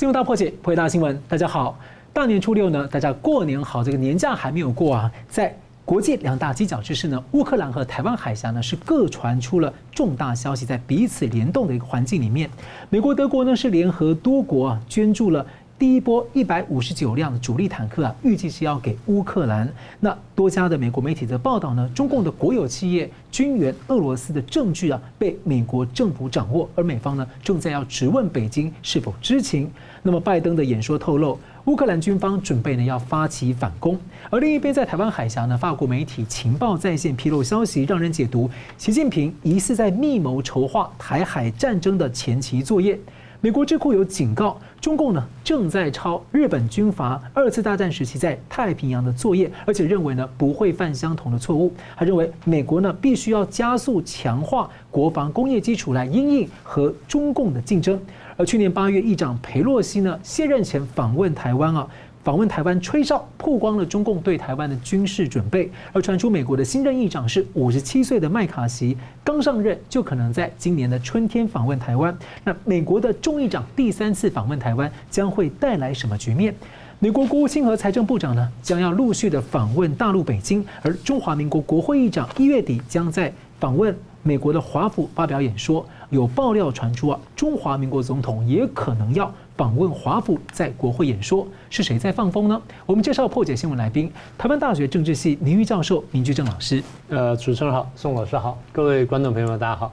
[0.00, 1.20] 新闻大破解，回答新闻。
[1.28, 1.78] 大家好，
[2.10, 5.12] 大年初六呢，大家过年好，这个年假还没有过啊。
[5.28, 12.48] 在国际两大犄角之势呢，乌克兰和台湾海峡呢是各传出了重大消息，在彼此联动的一个环境里面，
[12.88, 15.44] 美国、德国呢是联合多国啊捐助了。
[15.78, 19.66] 第一波一百五十九辆的主力坦克啊，预计是要给乌克兰。
[19.98, 29.70] 那多家的美国媒体的报道呢，中共的国有企业军援俄罗斯的证据啊，被美国政府掌握，而美方呢正在要质问北京是否知情。
[30.02, 33.98] 那么拜登的演说透露，乌克兰军方准备呢要发起反攻。
[34.30, 42.98] 而另一边在台湾海峡呢，法国媒体情报在线披露消息，让人解读习近平疑似在密谋筹划台海战争的前期作业。
[43.42, 51.72] 美国智库有警告，中共呢正在抄日本军阀二次大战时期在太平洋的作业，而且认为呢不会犯相同的错误。
[51.94, 57.98] 还认为美国呢必须要加速强化国防工业基础来因应和中共的竞争。
[58.40, 61.86] 而去年八月，议长裴洛西呢卸任前访问台湾啊。
[62.24, 72.16] 访问台湾吹哨，曝光了中共对台湾的军事准备，而传出美国的新任议长是五十七岁的麦卡锡，刚上任就可能在今年的春天访问台湾。
[72.44, 76.54] 那美国的众议长第三次访问台湾将会带来什么局面？
[76.98, 85.84] 美国国务卿和财政部长呢将要陆续的访问大陆北京，而中华民国国会议长一月底将在访问美国的华府发表演说。
[86.10, 89.32] 有爆料传出啊，中华民国总统也可能要。
[89.56, 92.60] 访问华府，在国会演说，是谁在放风呢？
[92.86, 96.82] 我们介绍破解新闻来宾，台湾大学政治系名誉教授明居正老师。
[97.10, 99.92] 呃，主持人好，宋老师好，各位观众朋友们大家好。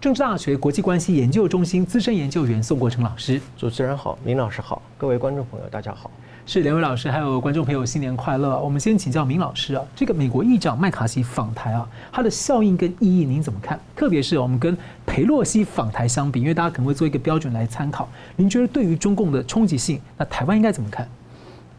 [0.00, 3.40] 政治大学国际关系研究中心资深研究员宋国成老师。
[3.56, 6.10] 主持人好，明老师好，各位观众朋友大家好。
[6.48, 8.56] 是两位老师，还有观众朋友，新年快乐！
[8.60, 13.76] 我们先请教明老师啊，这个美国议长麦卡锡访台啊，它的效应跟意义您怎么看？
[13.96, 18.08] 特别是我们跟裴洛西访台相比，因为大家可能会做一个标准来参考。
[18.36, 21.08] 您觉得对于中共的冲击性，那台湾应该怎么看？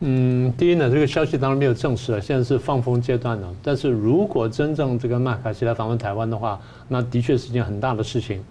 [0.02, 3.48] 嗯，第一呢，这个消息当然没有证实了，现在是放风阶段呢。
[3.64, 8.44] 但是如果真正这个麦卡锡来访问台湾的话，那的确是件很大的事情。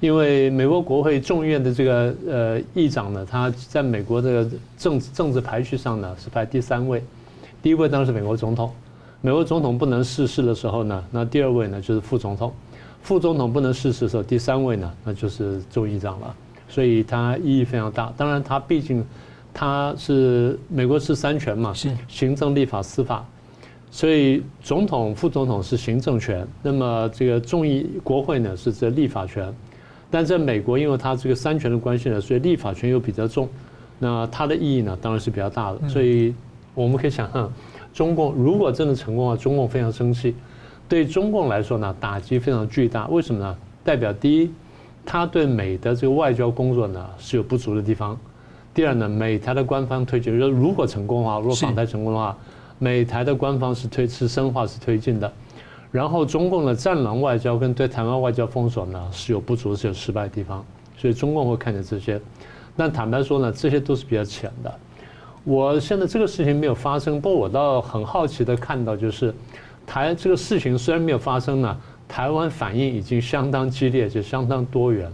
[0.00, 4.46] 因为美国国会众议院的这个呃议长呢，他在美国的
[4.76, 7.02] 政治政治排序上呢是排第三位，
[7.62, 8.70] 第一位当然是美国总统，
[9.22, 12.52] 美国总统不能逝世的时候呢，那第二位呢就是副总统，
[13.02, 16.34] 副总统不能逝世的时候，第三位呢那就是众议长了，
[16.68, 18.12] 所以它意义非常大。
[18.16, 19.02] 当然，他毕竟
[19.54, 21.90] 他是美国是三权嘛，是。
[22.08, 23.24] 行政、立法、司法，
[23.90, 29.54] 所以总统、副总统是行政权，那么这个众议国会呢是这立法权。
[30.14, 33.48] 但在美国，因为它这个三权的关系呢，所以立法权又比较重，
[33.98, 35.88] 那它的意义呢，当然是比较大的。
[35.88, 36.32] 所以
[36.72, 37.52] 我们可以想象，
[37.92, 40.32] 中共如果真的成功了，中共非常生气。
[40.88, 43.08] 对中共来说呢，打击非常巨大。
[43.08, 43.56] 为什么呢？
[43.82, 44.52] 代表第一，
[45.04, 48.16] 他对美的这个外交工作呢是有不足的地方；
[48.72, 52.38] 第二呢，美台的官方推进，如果成功的话，如果访台成功的话，
[52.78, 55.32] 美台的官方是推是深化是推进的。
[55.94, 60.64] 然后中共的战狼外交跟对台湾外交封锁呢是有不足，是有失败的地方，
[60.96, 62.20] 所以中共会看见这些。
[62.74, 64.74] 但坦白说呢，这些都是比较浅的。
[65.44, 69.32] 我现在这个事情没有发生，不过我倒很好奇的看到，就是
[69.86, 71.76] 台这个事情虽然没有发生呢，
[72.08, 75.08] 台湾反应已经相当激烈，就相当多元。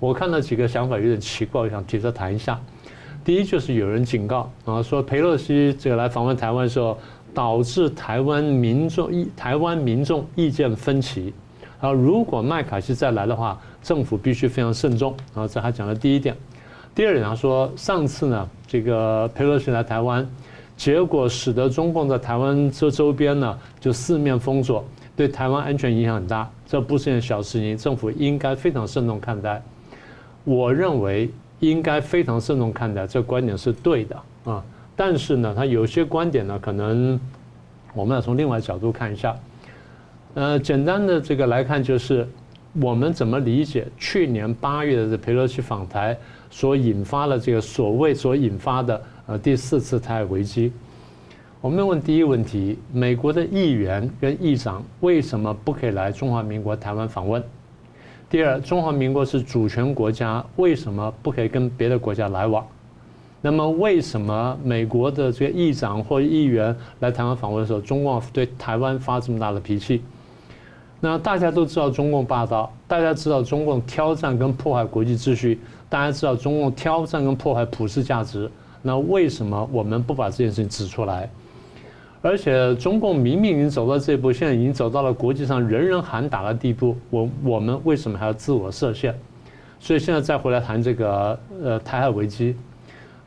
[0.00, 2.60] 我看到几个想法有点奇怪，我想提出来谈一下。
[3.24, 6.98] 第一就是有人警告啊，说裴洛西这个来访问台湾的时候。
[7.36, 11.34] 导致台湾民众意台湾民众意见分歧，
[11.78, 15.14] 然后如果麦卡锡再来的话，政府必须非常慎重。
[15.34, 16.34] 然后这还讲了第一点，
[16.94, 20.26] 第二点他说上次呢，这个佩洛西来台湾，
[20.78, 24.82] 结果使得中共在台湾这周边呢就四面封锁，
[25.14, 29.62] 对台湾安全影响很大，这不是件小事情，政府应该非常慎重看待。
[30.44, 31.30] 我认为
[31.60, 34.64] 应该非常慎重看待，这观点是对的啊。
[34.96, 37.20] 但是呢，他有些观点呢，可能
[37.94, 39.36] 我们要从另外角度看一下。
[40.34, 42.26] 呃，简单的这个来看，就是
[42.80, 46.16] 我们怎么理解去年八月的这裴洛西访台
[46.50, 50.72] 所引发的这个所谓所引发的呃第四次台海危机。
[51.60, 57.42] 我们问第一个问题：美国的议员跟议长为什么不可以来中华民国台湾访问？
[58.28, 62.66] 第二，中华民国是主权国家，为什么不可以跟别的国家来往？
[63.42, 70.02] 那么，为什么美国的这个议长或议员来台湾访问的时候，中共对台湾发这么大的脾气？
[70.98, 78.50] 那大家都知道中共霸道，大家知道中共挑战跟破坏国际秩序，大家知道中共挑战跟破坏普世价值。
[78.82, 81.28] 那为什么我们不把这件事情指出来？
[82.22, 89.14] 而且中共明明已经走到这一步，现在已经走到了国际上人人喊打的地步，我我们为什么还要自我设限？
[89.78, 92.56] 所以现在再回来谈这个呃台海危机。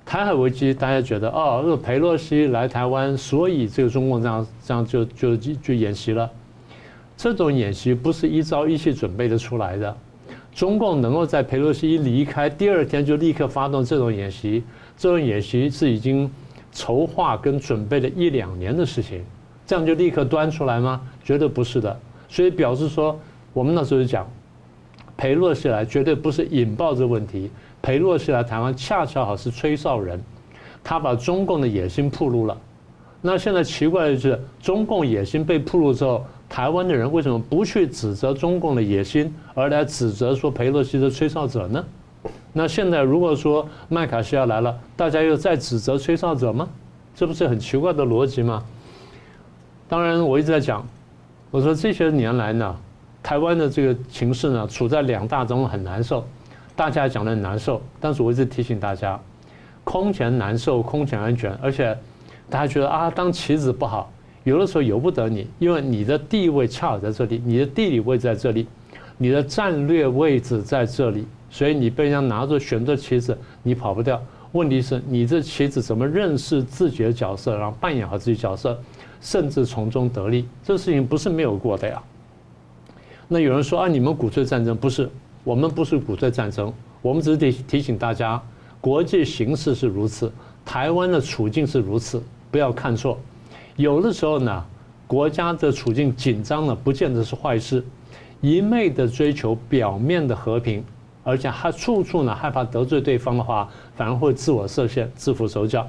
[0.09, 6.27] 台海危机，大家觉得哦，这个裴洛西来台湾，所以这个中共这样这样就就就演习了。
[7.15, 9.95] 这种演习不是一朝一夕准备的出来的。
[10.51, 14.63] 中共能够在裴洛西一离开，第二天就立刻发动这种演习，
[14.97, 16.27] 这种演习是已经
[16.71, 19.23] 筹划跟准备了一两年的事情，
[19.67, 20.99] 这样就立刻端出来吗？
[21.23, 21.99] 绝对不是的。
[22.27, 23.15] 所以表示说，
[23.53, 24.27] 我们那时候就讲，
[25.15, 27.51] 裴洛西来绝对不是引爆这个问题。
[27.81, 30.21] 裴洛西来台湾，恰恰好是吹哨人，
[30.83, 32.57] 他把中共的野心暴露了。
[33.21, 41.83] 那现在奇怪的是，中共野心被暴露之后，台湾的人为什么不去指责中共的野心，而来指责说裴洛西的吹哨者呢？
[42.51, 46.67] 那现在如果说麦卡锡要来了，大家又在指责吹哨者吗？
[47.13, 48.63] 这不是很奇怪的逻辑吗？
[49.87, 50.85] 当然，我一直在讲，
[51.51, 52.75] 我说这些年来呢，
[53.21, 56.25] 台湾的这个情势呢，处在两大中很难受。
[56.79, 59.19] 大家讲的很难受，但是我一直提醒大家，
[59.83, 61.51] 空前难受，空前安全。
[61.61, 61.93] 而且
[62.49, 64.09] 大家觉得啊，当棋子不好，
[64.45, 68.65] 有的时候由不得你，因为你的地位恰好在这里，你的地理位置在这里，
[69.17, 74.17] 你的战略位置在这里，所以你被人家拿着选择棋子，你跑不掉。
[74.53, 78.79] 问题是你这棋子怎么认识自己的角色，然后扮演好自己角色，
[79.19, 82.01] 甚至从中得利，这事情不是没有过的呀。
[83.27, 85.09] 那有人说啊，你们鼓吹战争，不是？
[85.43, 86.71] 我们不是鼓吹战争，
[87.01, 88.41] 我们只是提提醒大家，
[88.81, 90.31] 国际形势是如此，
[90.65, 92.21] 台湾的处境是如此，
[92.51, 93.17] 不要看错。
[93.75, 94.65] 有的时候呢，
[95.07, 97.83] 国家的处境紧张呢，不见得是坏事。
[98.41, 100.83] 一味的追求表面的和平，
[101.23, 105.87] 而且还处处呢害怕得罪对方的话，反而会自我设限、自缚手脚。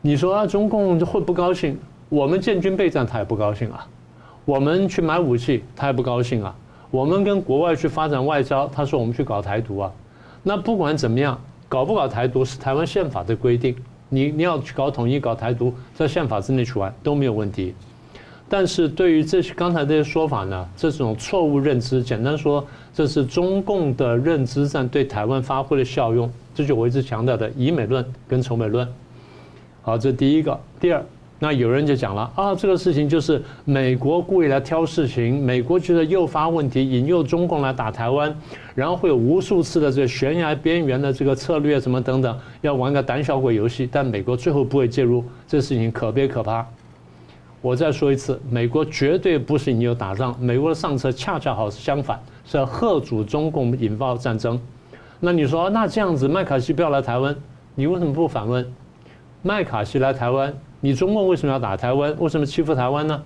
[0.00, 1.78] 你说啊，中共会不高兴？
[2.08, 3.86] 我们建军备战，他也不高兴啊；
[4.46, 6.54] 我们去买武器，他也不高兴啊。
[6.90, 9.92] 我们跟国外去发展外交，他说我们去搞台独啊，
[10.42, 11.38] 那不管怎么样，
[11.68, 13.76] 搞不搞台独是台湾宪法的规定，
[14.08, 17.74] 你你要去搞统一、搞台独，在宪法之内去玩都没有问题。
[18.48, 22.64] 但是对于这些刚才这些说法呢，这种错误认知，简单说，
[22.94, 28.88] 这是中共的认知战对台湾发挥的效用，这就我一直强调的以美论跟仇美论。
[29.82, 31.04] 好，这第一个，第二。
[31.40, 38.34] 那有人就讲了啊，这个事情就是美国故意来挑事情，美国觉得诱发问题，引诱中共来打台湾，
[38.74, 46.66] 然后会有无数次的这个悬崖边缘的这个策略什么等等，要玩个胆小鬼游戏，但美国最后不会介入，这事情可悲可怕。
[47.60, 54.60] 我再说一次，美国绝对不是引诱打仗，美国的上策恰恰好是相反，是要吓阻中共引爆战争。
[55.20, 57.34] 那你说，那这样子麦卡锡不要来台湾，
[57.76, 58.66] 你为什么不反问？
[59.42, 60.52] 麦卡锡来台湾？
[60.80, 62.14] 你中共为什么要打台湾？
[62.18, 63.20] 为什么欺负台湾呢？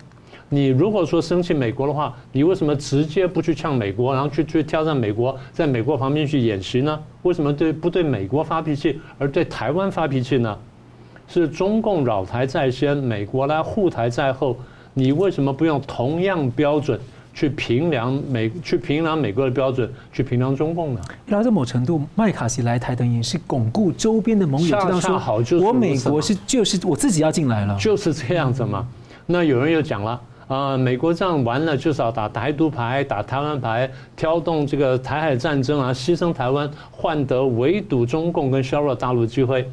[0.48, 6.98] 你如果说生气美国的话，你为什么直接不去呛美国，然后去去挑战美国，在美国旁边去演习呢？
[7.22, 10.58] 为什么对不对美国发脾气，而对台湾发脾气呢？
[11.28, 14.56] 是中共扰台在先，美国来护台在后，
[14.92, 16.98] 你为什么不用同样标准？
[17.34, 21.00] 去评量美，去评量美国的标准，去评量中共的。
[21.26, 28.86] 然后在某程度，麦卡锡来台等于是巩固周边的盟友，恰恰好就是我美国是就是我自己要进来了，就是这样子嘛。
[29.26, 30.10] 那有人又讲了
[30.48, 39.66] 啊、呃，美国这样完了就是要打台独牌，打台湾牌，挑动这个台海战争啊，牺牲台湾，换得围堵中共跟削弱大陆机会。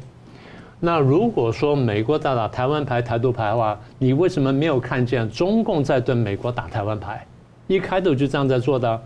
[0.82, 7.22] 那如果说美国在打台湾牌、台独牌的话，你为什么没有看见中共在对美国打台湾牌？
[7.70, 9.00] 一开头就这样在做的，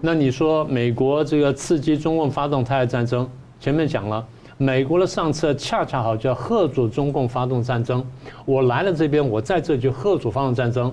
[0.00, 3.30] 那你说美国这个刺激中共发动台海战争，
[3.60, 4.26] 前面讲了，
[4.58, 8.04] 美国的上策恰恰好就要吓阻中共发动战争。
[8.44, 10.92] 我来了这边，我在这就吓阻发动战争。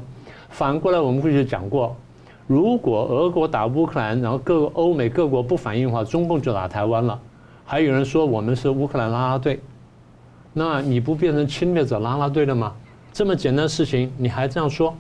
[0.49, 1.95] 反过来，我们过去讲过，
[2.45, 7.19] 如果俄国打乌克兰，然后各欧美各国不反应的话，中共就打台湾了。
[7.65, 9.59] 还有人说我们是乌克兰拉拉队，
[10.53, 12.71] 那你不变成侵略者拉拉队了吗？
[13.11, 14.95] 这么简单的事情，你还这样说？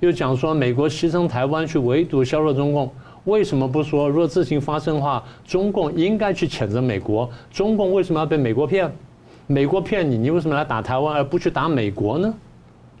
[0.00, 2.90] 又讲说美国牺牲台湾去围堵削弱中共，
[3.24, 7.28] 为什么不说若事情发生的话，中共应该去谴责美国？
[7.50, 8.90] 中共为什么要被美国骗？
[9.48, 12.32] 美国骗你，你为什么来打台湾而不去打美国呢？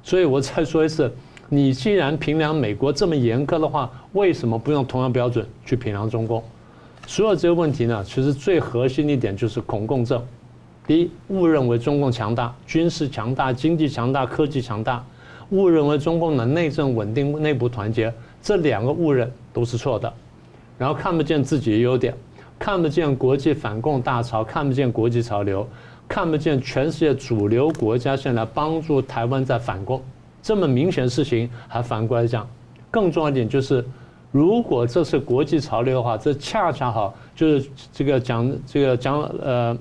[0.02, 1.12] 所以我再说一次，
[1.48, 6.42] 你既然评量美国这么严苛的话，为什么不用同样标准去评量中共？
[7.06, 10.20] 所有这些问题呢，其实最核心的一点就是恐共症。
[10.86, 15.04] 第一，误认为中共强大，军事强大，经济强大，科技强大。
[15.50, 18.12] 误认为中共的内政稳定、内部团结，
[18.42, 20.12] 这两个误认都是错的。
[20.76, 22.14] 然后看不见自己的优点，
[22.58, 25.66] 看不见国际反共大潮，看不见国际潮流，
[26.06, 30.00] 看不见全世界主流国家现在帮助台湾在反共，
[30.42, 32.48] 这么明显的事情还反过来讲。
[32.90, 33.84] 更重要一点就是，
[34.30, 39.76] 如果这是国际潮流的话，这恰恰好就是这个讲这个讲呃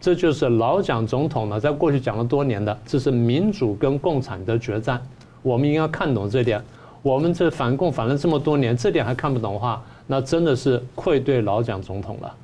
[0.00, 5.00] 这就是老蒋总统呢，在过去讲了多年的，这是民主跟共产的决战。
[5.42, 6.62] 我们应该看懂这点。
[7.02, 12.34] 我们这反共反了这么多年，这点还看不懂的话，那真的是愧对老蒋总统了。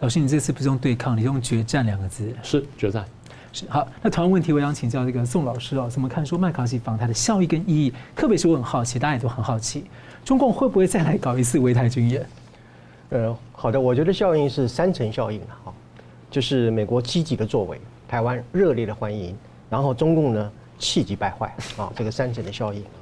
[0.00, 2.32] 老师，你这次不是用对抗，你用决战两个字。
[2.42, 3.04] 是决战。
[3.52, 3.86] 是好。
[4.02, 7.92] 那同样问题，我想请教这个宋老师哦，怎么看说麦卡锡访台的效益跟意义？
[8.16, 9.84] 特别是我很好奇，大家也都很好奇，
[10.24, 12.26] 中共会不会再来搞一次围台军演？
[13.10, 15.69] 呃，好的，我觉得效应是三层效应哈。
[16.30, 19.36] 就是美国积极的作为，台湾热烈的欢迎，
[19.68, 22.98] 然后中共呢气急败坏啊，这个三层的效应啊，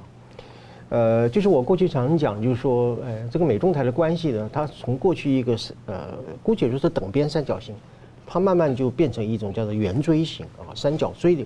[0.88, 7.75] 呃，就是我过去常讲，就是说，呃，这个美中台的关系呢，它从过去一个是呃，姑且就是等边三角形，
[8.26, 11.44] 它慢慢就变成一种叫做圆锥形啊，三角锥的，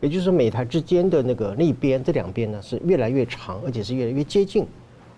[0.00, 4.64] 也就是说美台之间的那个那边这两边呢是越来越长，而且是越来越接近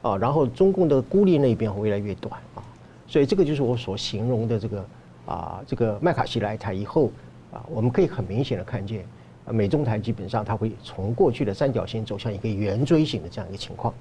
[0.01, 2.65] 啊，然后中共的孤立那边会越来越短啊，
[3.07, 4.83] 所以这个就是我所形容的这个。
[5.29, 7.11] 啊，这个麦卡锡来台以后，
[7.53, 9.05] 啊，我们可以很明显的看见，
[9.45, 13.93] 美中台基本上它会从过去的三角形走向一个圆锥形的这样一个情况。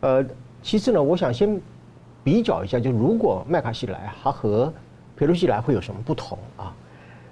[0.00, 0.22] 呃，
[0.62, 1.58] 其次呢，我想先
[2.22, 4.70] 比较一下，就如果麦卡锡来，他和
[5.16, 6.76] 佩洛西来会有什么不同啊？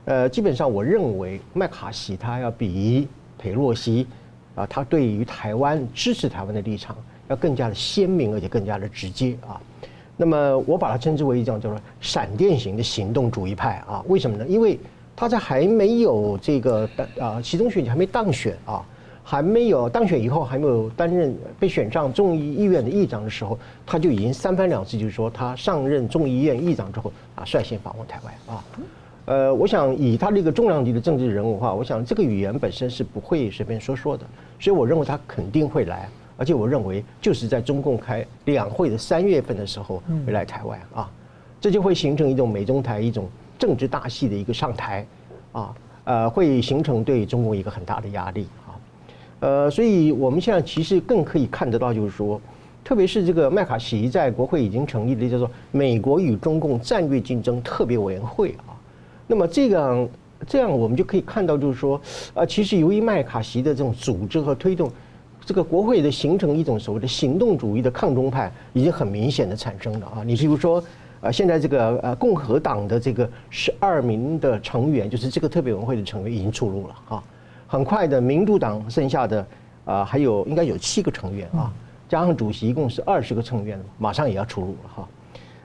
[0.07, 3.07] 呃，基本上我认为麦卡锡他要比
[3.37, 4.07] 佩洛西
[4.55, 6.97] 啊，他对于台湾支持台湾的立场
[7.29, 9.61] 要更加的鲜明，而且更加的直接啊。
[10.17, 14.03] 那么我把它称之为一种叫做闪电型的行动主义派啊？
[14.07, 14.47] 为什么呢？
[14.47, 14.79] 因为
[15.17, 16.89] 他在还没有这个
[17.21, 18.81] 啊，习中选举还没当选啊，
[19.23, 28.65] 还没有当选以后还没有担任被选上众议院的议长的时候，他就已经三番两次就是说他上任众议院议长之后啊，率先访问台湾啊。
[29.27, 34.25] 呃，我想以他这个重量级的政治人物的话，我想这个语言本身是不会随便说说的，
[34.61, 36.09] 所以我认为他肯定会来。
[36.45, 41.11] 而且我认为，就是在中共开两会的三月份的时候会来台湾啊，
[41.59, 43.27] 这就会形成一种美中台一种
[43.59, 45.07] 政治大戏的一个上台
[45.53, 45.75] 啊，
[46.05, 48.77] 呃，会形成对中共一个很大的压力啊，
[49.41, 52.39] 呃，所以我们现在其实更可以看得到，就是说，
[52.85, 58.77] 特别是这个麦卡锡在国会已经成立的叫做美国与中共战略竞争特别委员会啊，
[59.27, 60.07] 那么这样
[60.47, 61.99] 这样我们就可以看到，就是说，
[62.35, 64.93] 呃，其实由于麦卡锡的这种组织和推动。
[65.47, 70.23] 这个国会的形成一种所谓的行动主义的抗中派，已经很明显的产生了啊！
[70.25, 70.83] 你比如说，
[71.21, 77.23] 呃，现在这个呃共和党的这个十二名的成员，就是这个特别委员会的成员已经出炉了啊！
[77.67, 79.47] 很快的，民主党剩下的
[79.85, 81.71] 啊还有应该有七个成员啊，
[82.09, 85.09] 加上主席一共是二十个成员，马上也要出炉了哈。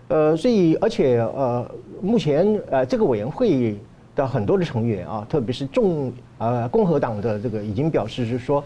[0.10, 1.66] 呃，所以而且呃，
[2.02, 3.78] 目前呃这个委员会
[4.14, 8.62] 的很多的成员啊，特别是众呃共和党的这个已经表示是说。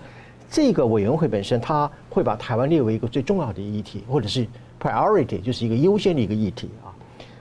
[0.53, 4.45] 这个委员会本身，他会把台湾列为一个最重要的议题，或者是
[4.79, 6.93] priority，就是一个优先的一个议题啊。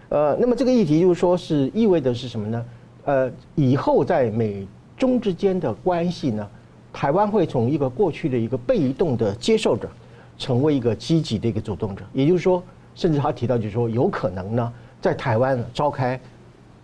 [0.09, 2.65] 呃，那么这个议题就是说是意味着是什么呢？
[3.05, 4.67] 呃，以后在美
[4.97, 6.49] 中之间的关系呢，
[6.91, 9.91] 台湾会从一个过去的一个被动的接受者，
[10.39, 12.03] 成为一个积极的一个主动者。
[12.15, 12.63] 也就是说，
[12.95, 16.19] 甚至他提到就是说，有可能呢，在台湾召开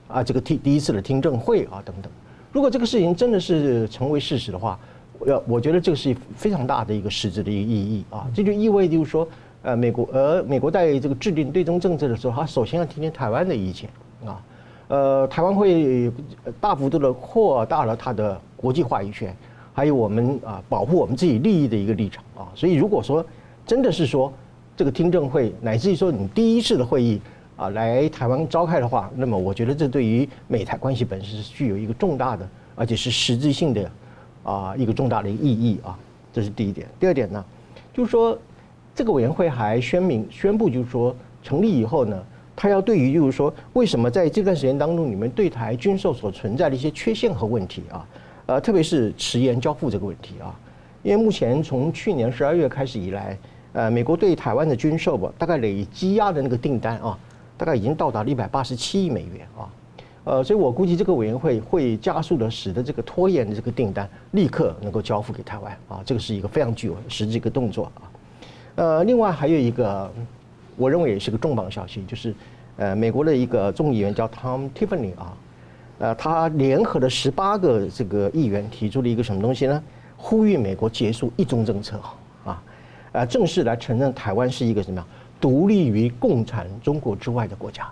[0.08, 2.12] 啊这个第第一次的听证会啊等等。
[2.52, 4.78] 如果这个事情真的是成为事实的话，
[5.26, 9.26] 呃，我觉得这个是非常大的一个实质的一个意义啊，这就意味就是说，
[9.62, 13.90] 呃，美国呃，美国在这个制定对中政策的时候，他首先要听听台湾的意见
[14.24, 14.40] 啊，
[14.86, 16.10] 呃，台湾会
[16.60, 19.34] 大幅度的扩大了它的国际话语权，
[19.72, 23.24] 还有我们啊保护我们自己利益的一个立场啊，所以如果说
[23.66, 24.32] 真的是说
[24.76, 27.20] 这个听证会乃至于说你第一次的会议
[27.56, 33.90] 啊来台湾召开的话，那么我觉得这对于美台关系本身是具有一个重大的而且是实质性的。
[34.48, 35.98] 啊，一个重大的意义啊，
[36.32, 36.88] 这是第一点。
[36.98, 37.44] 第二点呢，
[37.92, 38.38] 就是说，
[38.94, 42.24] 这个委员会还宣明宣布，就是说成立以后呢，
[42.56, 48.08] 他要对于就是说，为什么在这段时间当中，你们对台军售所存在的一些缺陷和问题啊，
[48.46, 50.58] 呃，特别是迟延交付这个问题啊，
[51.02, 53.36] 因为目前从去年十二月开始以来，
[53.74, 57.18] 呃，美国对台湾的军售吧，大概累积压的那个订单啊，
[57.58, 59.68] 大概已经到达了一百八十七亿美元啊。
[60.24, 68.02] 呃，所以我估计这个委员会会加速的使得这个拖延的这个订单立刻能够交付给台湾啊，这个是一个非常具有实际一个动作啊。
[68.74, 70.10] 呃，另外还有一个，
[70.76, 72.34] 我认为也是个重磅消息，就是
[72.76, 75.36] 呃，美国的一个众议员叫 Tom Tiffany 啊，
[75.98, 79.82] 呃，他联合了十八个这个议员提出了一个什么东西呢？
[80.16, 81.98] 呼吁美国结束一中政策
[82.44, 82.62] 啊，
[83.12, 85.06] 呃，正式来承认台湾是一个什么样
[85.40, 87.88] 独立于共产中国之外的国家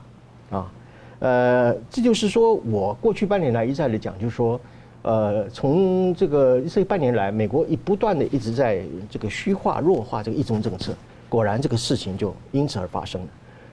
[0.51, 0.71] 啊。
[1.19, 4.61] 呃，这就是说我过去半年来一再的讲，就是说，
[5.03, 10.93] 呃，从这个这半年来，美国一不断的一直在这个虚化弱化这个一中政策，
[11.29, 13.29] 果然这个事情就因此而发生了。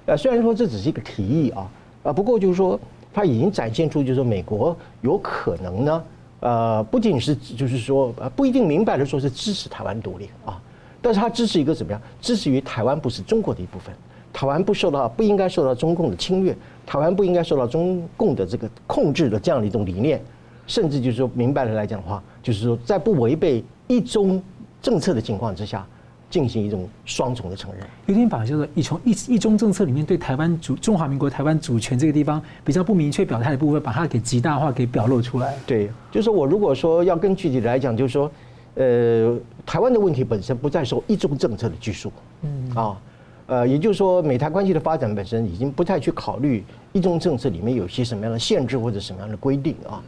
[0.06, 1.70] 呃，虽然说这只是一个提议啊，
[2.04, 2.80] 啊，不过就是说，
[3.14, 6.04] 它已经展现出就是说美国有可能呢，
[6.40, 10.62] 呃，不仅是就是说呃不一定明白的说是支持台湾独立啊，
[11.02, 12.02] 但是它支持一个怎么样？
[12.22, 13.94] 支持于台湾不是中国的一部分，
[14.34, 16.54] 台湾不受到不应该受到中共的侵略，
[16.86, 20.20] 台湾不应该受到中共的这个控制的这样的一种理念，
[20.68, 24.42] 甚至就是说明白的来讲的话，就是说在不违背一中
[24.82, 25.86] 政策的情况之下。
[26.30, 35.54] 进行一种双重的承认，有点把就是一从一一中政策里面对台湾主中华民国台湾主权这个地方比较不明确表态的部分，把它给极大化给表露出来。
[35.68, 38.32] 对，就是我如果说要更具体的来讲，就是说，
[38.74, 42.12] 呃，台湾的问题本身不再受一中政策的拘束，
[42.42, 42.98] 嗯啊，
[43.46, 50.02] 呃，也就是说，美台关系的发展本身已经不太去考虑一中政策里面有些什么样的限制或者什么样的规定啊，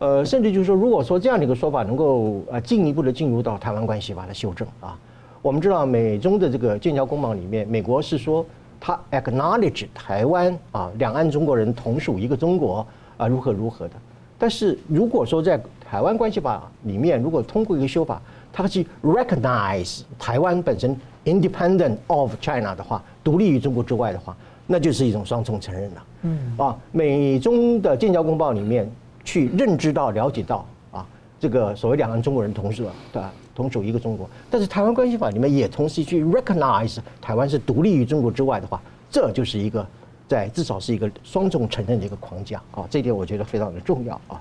[0.00, 4.98] 呃，甚至就是说，如果说这样的一个说法能够呃进一步的进入到台湾关系法的修正啊。
[5.40, 8.44] 我们知道美中的这个建交公报里面，美国是说
[8.80, 12.86] 他 acknowledge 台湾啊，两岸中国人同属一个中国
[13.16, 13.94] 啊，如何如何的。
[14.38, 18.20] 但是如果说在台湾关系法里面，如果通过一个修法，
[18.52, 26.04] 它去 recognize 台湾本身 independent of China 的话，独立于中国之外的话，那就是一种双重承认了。
[26.22, 28.90] 嗯啊，美中的建交公报里面
[29.24, 31.06] 去认知到、了解到啊，
[31.40, 33.32] 这个所谓两岸中国人同属啊，对吧？
[33.54, 38.80] 同属一个中国，但是台湾关系法里面也同时去 recognize 台湾是独立于中国之外的话，
[39.10, 39.86] 这就是一个
[40.26, 44.40] 在至少是一个双重承认的一个框架啊，这点我觉得非常的重要啊。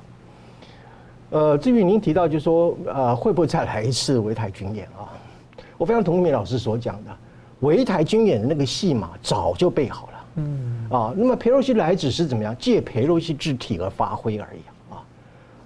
[1.31, 5.09] 呃，至于您提到就是说呃会不会再来一次围台军演啊？
[5.77, 7.11] 我非常同意米老师所讲的，
[7.61, 15.03] 围台军演的那个戏码早就备好了，嗯啊，那么裴洛西来只是怎么样借裴洛西之体而发挥而已啊。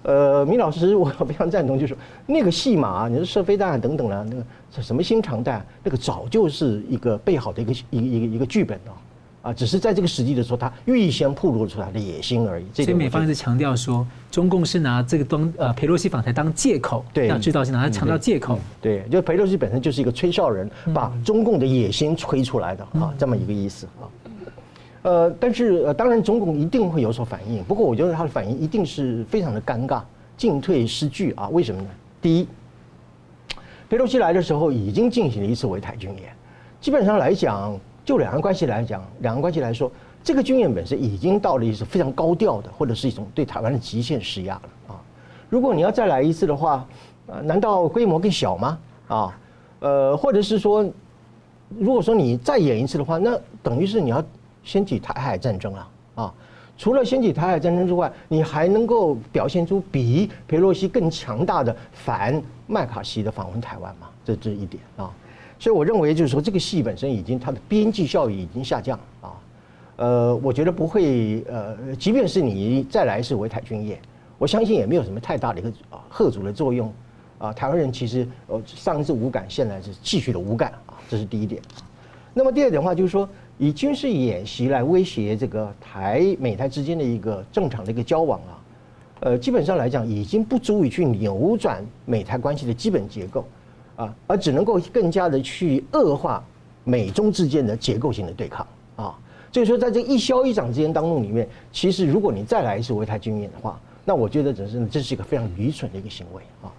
[0.04, 1.96] 呃，米老师，我非常赞同，就是
[2.26, 4.44] 那个戏码，啊你说射飞弹等等啊，那个
[4.80, 8.94] 什么新常态，那个早就是一个备好的一个一个一个一个剧本哦，
[9.46, 12.64] 啊，只是在这个时机的时候，他预先暴露出来的野心而已。
[12.74, 24.10] 所以美方一直强调说，中共是拿这个东呃佩洛西访台当借口，对，要制造性拿它强调借口，对，就佩洛西本身就是一个吹哨人，把中共的野心吹出来的啊，这么一个意思啊。
[25.02, 27.62] 呃，但是呃，当然，中共一定会有所反应。
[27.62, 30.02] 不过，我觉得他的反应一定是非常的尴尬，
[30.36, 31.48] 进退失据啊。
[31.50, 31.88] 为什么呢？
[32.20, 32.48] 第一，
[33.88, 36.34] 佩洛西来的时候已经进行了一次围台军演，
[36.80, 39.92] 基本上来讲，就两岸关系来讲，两岸关系来说，
[40.24, 45.02] 这个军演本身已经到了一种非常高调的，或者是一种对台湾的极限施压了啊。
[45.50, 46.86] 如果你要再来一次的话，
[47.26, 48.78] 呃，难道规模更小吗？
[49.08, 49.38] 啊，
[49.80, 50.82] 呃，或者是说，
[51.78, 54.24] 如果说你再演一次的话，那等于是你要。
[54.64, 56.34] 掀起台海战争了啊！
[56.76, 64.08] 除了掀起台海战争之外，你还能够表现出比佩洛西更强大的反麦卡锡的访问台湾吗？
[64.24, 65.08] 这这一点啊！
[65.58, 69.32] 所以我认为就是说，这个戏本身已经它的边际效益已经下降啊。
[69.96, 73.98] 呃，我觉得不会呃，即便是你再来一次围台军演，
[74.38, 76.92] 我相信也没有什么太大的一个啊贺主的作用
[77.38, 77.52] 啊。
[77.52, 81.62] 台湾人其实呃上一次无感，现在是继续的无感啊，这是第一点。
[82.34, 83.28] 那么第二点的话就是说。
[83.58, 88.52] 以军事演习来威胁这个台美台之间的一个正常的一个交往啊，
[89.20, 93.46] 呃，基本上来讲已经不足以去扭转美台关系的基本结构
[93.96, 96.42] 啊，而只能够更加的去恶化
[96.84, 99.18] 美中之间的结构性的对抗啊。
[99.52, 106.70] 所以说，在这一消一长之间当中里面，其实如果你再来一次围台军演的话，那我觉得只是这是一个非常愚蠢的一个行为啊。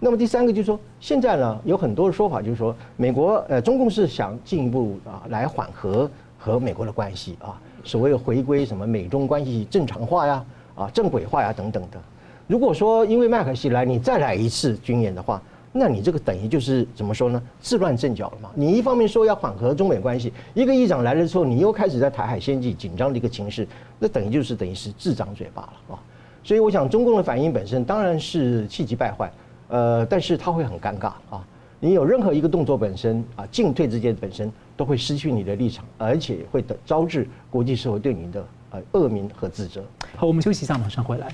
[0.00, 11.98] 那么第三个就是说，现在呢有很多的说法，就是说美国呃中共是想进一步啊来缓和和美国的关系啊，所谓回归什么美中关系正常化呀啊正轨化呀等等的。
[12.46, 15.40] 如果说因为麦可锡来你再来一次军演的话，
[15.78, 17.42] 那你这个等于就是怎么说呢？
[17.60, 18.50] 自乱阵脚了嘛。
[18.54, 23.66] 你一方面说要缓和中美关系，一个议长来了之后，你又开始在台海掀起紧张的一个情势，
[23.98, 26.02] 那等于就是等于是自长嘴巴了啊。
[26.42, 29.30] 所以我想中共的反应本身当然是气急败坏。
[29.68, 31.44] 呃，但是他会很尴尬啊！
[31.80, 39.82] 你有任何一个动作本身啊，进退之间本身都会失去你的立场，而且会招致国际社会对你的呃恶名和指责。
[40.14, 41.32] 好，我们休息一下，马上回来。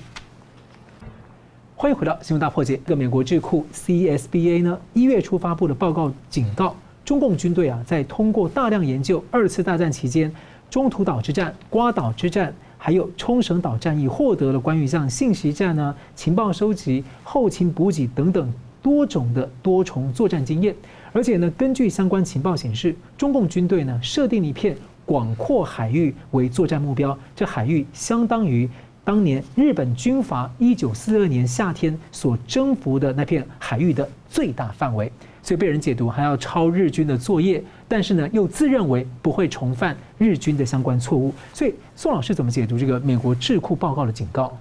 [1.83, 2.79] 欢迎回到新闻大破解。
[2.85, 10.33] 这个美国智库 CSBA 呢，一月初发布的报告警告，中共军队啊，在通过大量研究二次大战期间
[10.69, 12.55] 中途岛之战、瓜岛之战。
[12.77, 20.73] 还有冲绳岛战役获得了关于像信息战呢、情报收集、后勤补给等等多种的多重作战经验，
[21.11, 24.73] 而且呢，根据相关情报显示，中共军队呢设定了一片
[25.05, 28.69] 广阔海域为作战目标，这海域相当于
[29.03, 35.11] 当年日本军阀一九四二年夏天所征服的那片海域的最大范围。
[35.45, 41.33] 所以被人解读还要抄日军的作业，但是呢又自认为不会重犯日军的相关错误。
[41.53, 44.57] 所以宋老师怎么解读这个美国智库报告的警告？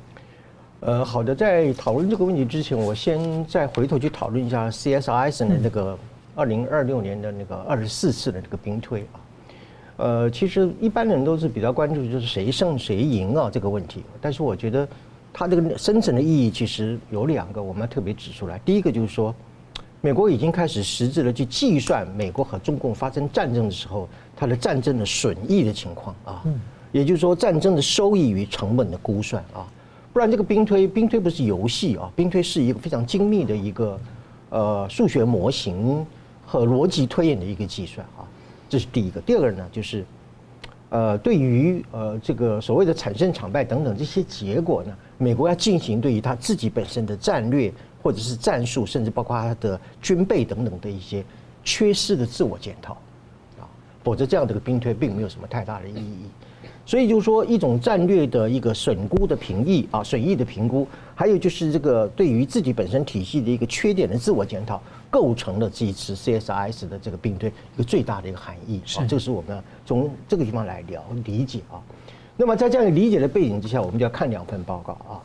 [0.80, 5.08] 呃，好的，在讨论这个问题之前，我先再回头去讨论一下 C.S.
[5.08, 5.96] Eisen 的那个
[6.34, 9.21] 二零二六年的那个二十四次的这个兵推啊。
[9.96, 14.88] 呃，其实一般人都是比较关注就是谁胜谁赢啊这个问题，但是我觉得
[15.32, 18.58] 它这个深层的意义其实有两个，我们要特别指出来。
[18.64, 19.34] 第一个就是说，
[20.00, 29.66] 美国已经开始实质的去计算美国和中共发生战争的时候，它的战争的损益的情况啊，嗯也就是说战争的收益与成本的估算啊。
[30.12, 33.98] 不然这个兵推，兵推不是游戏啊，兵推是一个非常精密的一个
[34.50, 36.04] 呃数学模型
[36.44, 38.28] 和逻辑推演的一个计算啊，
[38.72, 39.20] 这是第一个。
[39.20, 40.02] 第二个呢，就是
[40.88, 47.70] 呃对于呃这个所谓的产生惨败等等这些结果呢，美国要进行对于他自己本身的战略
[48.02, 51.22] 或者是战术，甚至包括他的军备等等的一些
[51.62, 52.94] 缺失的自我检讨
[53.60, 53.68] 啊，
[54.02, 56.24] 否则这样的一个兵推并没有什么太大的意义。
[56.86, 64.82] 所以就是说，一种战略的一个损估的评议啊，损益的评估，还有就是这个对于自己本身体系的一个缺点的自我检讨，
[65.12, 69.04] 构成了这一次 CSIS 的这个并推一个最大的一个含义啊。
[69.06, 71.76] 这个是我们从这个地方来聊理解啊。
[72.36, 75.20] 那么在这样理解的背景之下，我们就要看两份报告啊。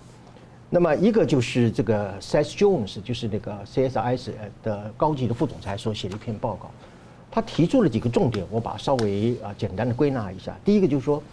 [0.69, 6.69] 那么一个就是这个 Seth Jones，就是那个 CSIS 的高级的副总裁所写的一篇报告，
[7.31, 10.55] 他提出了几个重点，我把它稍微啊简单的归纳一下。
[10.63, 11.23] 第一个就是说。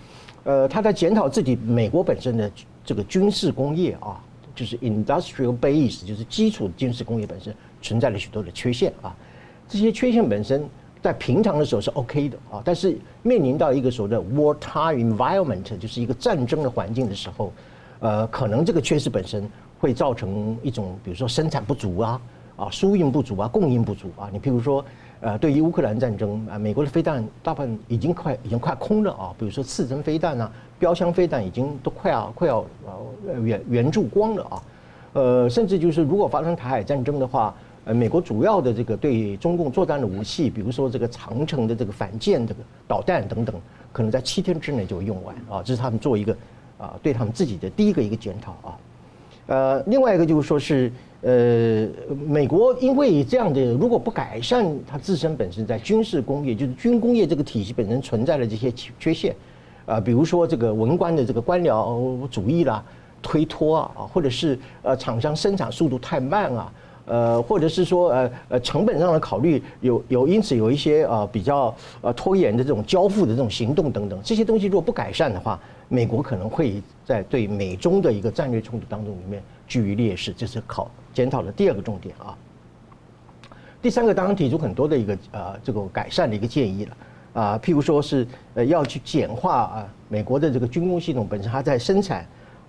[0.47, 2.53] 呃，他在检讨自己美国本身的
[2.85, 4.23] 这个军事工业啊，
[4.55, 9.14] 就是 industrial base，就是基础军事工业本身存在了许多的缺陷啊。
[9.68, 10.68] 这些缺陷本身
[11.03, 17.53] 在平常的时候是 OK 的啊，但是面临到一个所谓的 wartime environment，就是一个战争的环境的时候，
[18.01, 22.20] 呃，可能这个缺失本身会造成一种，比如说生产不足啊，
[22.57, 24.29] 啊，输运不足啊，供应不足啊。
[24.33, 24.85] 你譬如说。
[25.20, 32.62] 呃，对于乌克兰战争啊，美国的飞弹大部分已经快已经快空了啊，比如说刺针飞弹啊、标枪飞弹已经都快要快要
[33.27, 34.62] 呃援援助光了啊，
[35.14, 43.55] 呃，甚至就是如果发生台海战争的话，呃，美国主要的这个对中共作战的武器，比如说这个长城的这个反舰这个导弹等等，
[43.92, 46.37] 可能在七天之内就用完啊，这是他们做一个
[46.79, 48.79] 啊对他们自己的第一个一个检讨啊，
[49.47, 50.90] 呃，另外一个就是说是。
[51.27, 51.88] 呃，
[52.29, 59.35] 美国因为这样的，如果不改善它自身本身在军事工业，就是军工业这个体系本身存在的这些缺陷，
[59.87, 62.85] 啊，比如说这个文官的这个官僚主义啦、
[63.23, 66.70] 推脱啊，或者是呃厂商生产速度太慢啊，
[67.07, 80.90] 呃，或者是说呃呃成本上的考虑有有因此有一些呃比较呃拖延的这种交付的这种行动等等，这些东西如果不改善的话，美国可能会在对美中的一个战略冲突当中里面居于劣势，这是考。
[81.12, 82.37] 检讨的第二个重点啊，
[83.81, 86.97] 第三个当然提出很多的一个呃这个改善的一个建议了
[87.35, 92.27] 啊，譬如说是呃要去简化啊美国的这个军工系统本身它在生产、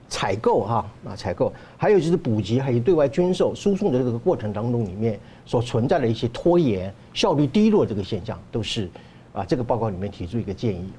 [0.08, 8.90] 采购哈啊采购，还有就是补给还有对外军售输送的这个过程当中里面所存在的一些拖延、效率低落这个现象，都是
[9.34, 10.90] 啊这个报告里面提出一个建议。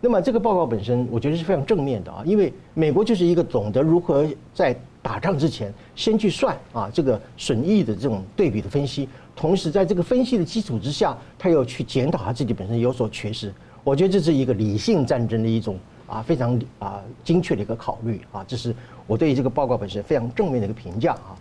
[0.00, 13.50] 那么这个报告本身我觉得是非常正面的啊，因为美国就是一个懂得如何在打仗之前，先去算啊这个损益的这种对比的分析，同时在这个分析的基础之下，他又去检讨他自己本身有所缺失。
[13.82, 18.74] 我觉得这是一个理性战争的一种啊非常啊精确的一个考虑啊，这是
[19.06, 21.36] 我对于这个报告本身非常正面的一个评价啊。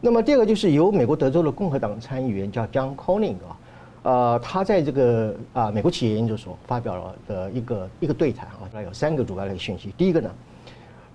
[0.00, 3.56] 那么第二个就是由美国德州的共和党参议员叫 John Cornyn 啊，
[4.02, 9.94] 呃，他在这个啊美国企业研究所发表了的一个一个对谈啊，他有三个主要的讯息。
[9.96, 10.30] 第一个呢。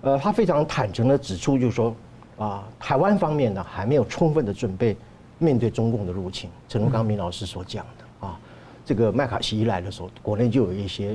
[0.02, 1.94] 呃，他非常坦诚的指出，就是说，
[2.38, 4.96] 啊，台湾方面呢还没有充分的准备
[5.36, 6.48] 面对中共的入侵。
[6.70, 8.40] 陈如刚明老师所讲的啊，
[8.82, 11.14] 这个麦卡锡一来的时候，国内就有一些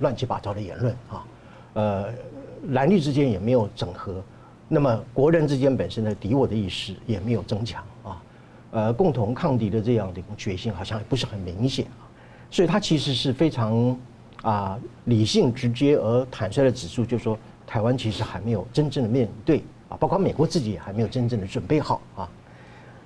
[0.00, 1.24] 乱七八糟的言论啊，
[1.74, 2.06] 呃，
[2.68, 4.22] 蓝绿之间也没有整合，
[4.68, 8.22] 那么国人之间本身的敌我的意识也没有增强啊，
[8.70, 12.04] 呃，共同抗敌的这样的一种决心好像也不是很明显啊，
[12.50, 13.98] 所以他其实是非常
[14.42, 17.38] 啊理性、直接而坦率的指出，就是说。
[17.70, 22.30] 台湾其实还没有真正的面对啊，包括美国自己也还没有真正的准备好啊。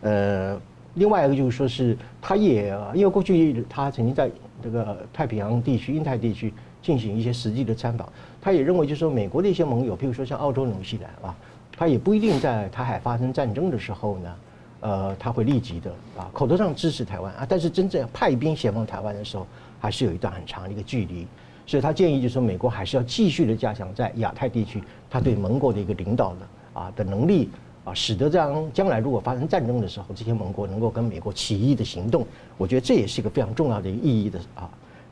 [0.03, 0.61] 呃，
[0.95, 4.31] 另外一个就是说是，他也因为过去他曾经在
[4.63, 11.37] 这个太平洋地区、印太地区进行一些实际的参访，他也认为就是说，美国的一些盟友，譬如说像澳洲、纽西兰啊，
[11.77, 14.35] 他也不一定在台海发生战争的时候呢，
[14.81, 19.47] 呃，他会立即的啊口头上支持台湾啊，但是真正派兵协防台湾的时候，
[19.81, 21.27] 还是有一段很长的一个距离。
[21.65, 27.49] 所以他建议就是说，美国还是要继续的加强在亚太地区他对盟国的一个领导的啊的能力
[27.85, 32.27] 啊，使得这样将来如果发生战争的时候，这些盟国能够跟美国起义的行动，
[32.59, 34.69] 我觉得这也是一个非常重要的一个意义的啊，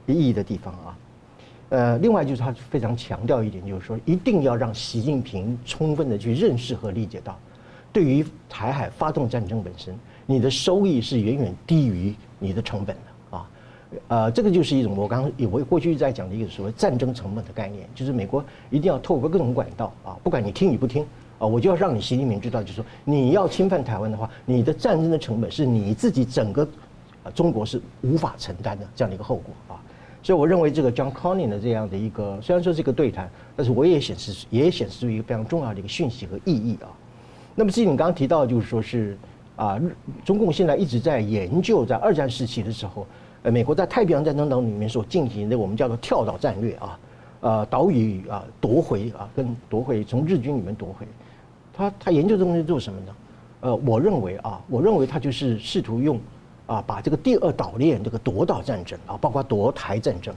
[0.06, 0.98] 意义的地方啊。
[1.70, 7.38] 呃，另外就是他非常强调一点，就是说一定要让习近平充分的去认识和理解到，
[7.92, 9.94] 对于台海发动战争本身，
[10.26, 13.50] 你的收益是远远低于你的成本的啊。
[14.09, 21.06] 呃，这个就是一种我刚刚我过去在讲的一个所谓战争成本的概念，就是美国一定要透过各种管道啊，不管你听与不听。
[21.38, 26.68] 啊，我就要让你习近平知道，就是说你要侵犯台湾的话，你的战争的成本是你自己整个
[27.24, 29.80] 啊中国是无法承担的这样的一个后果啊。
[30.22, 36.88] 所以我认为这个 John Conyn 的这样的一个虽然说是一个对谈，但是我也显示也显示出一个非常重要的一个讯息和意义啊。
[37.54, 39.16] 那么至于你刚刚提到，就是说是
[39.56, 39.80] 啊，
[40.24, 43.06] 中共现在一直在研究在二战时期的时候，
[43.42, 46.98] 呃，美国在太平洋战争当中里面所进行的我们叫做跳岛战略啊，
[47.40, 51.06] 呃，岛屿啊夺回啊，跟夺回从日军里面夺回。
[51.72, 53.14] 他他研究这东西做什么呢？
[53.62, 56.18] 呃，我认为啊，我认为他就是试图用
[56.70, 60.33] 啊，把这个第二岛链这个夺岛战争啊，包括夺台战争，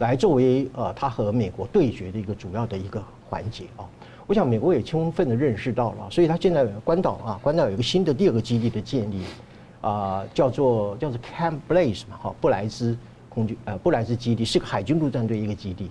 [0.00, 3.86] 来作为呃他和美国对决的一个主要的一个环节啊。
[4.26, 9.22] 我想美国也充分的认识到了，所以他现在关岛啊，关岛有一个新的第二个基地的建立
[9.80, 15.88] 啊，叫做叫做 Camp Blaze 嘛，哈，布莱斯空军呃布莱斯基地是个海军陆战队一个基地，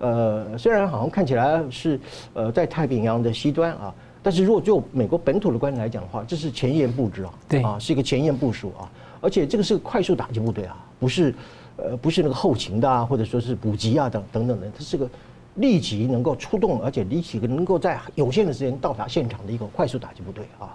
[0.00, 1.98] 呃，虽然好像看起来是
[2.34, 3.94] 呃在太平洋的西端啊。
[4.22, 8.84] 但是如果就美国本土的观点来讲的话，这是前沿布置啊，对啊，是一个前沿部署啊，
[9.20, 11.34] 而且这个是快速打击部队啊，不是，
[11.76, 15.08] 呃，不是那个后勤的啊，或者说是补给啊等等等的，它是个
[15.56, 20.74] 立即能够出动，而且立即能够在有限的时间到达现场的一个快速打击部队啊，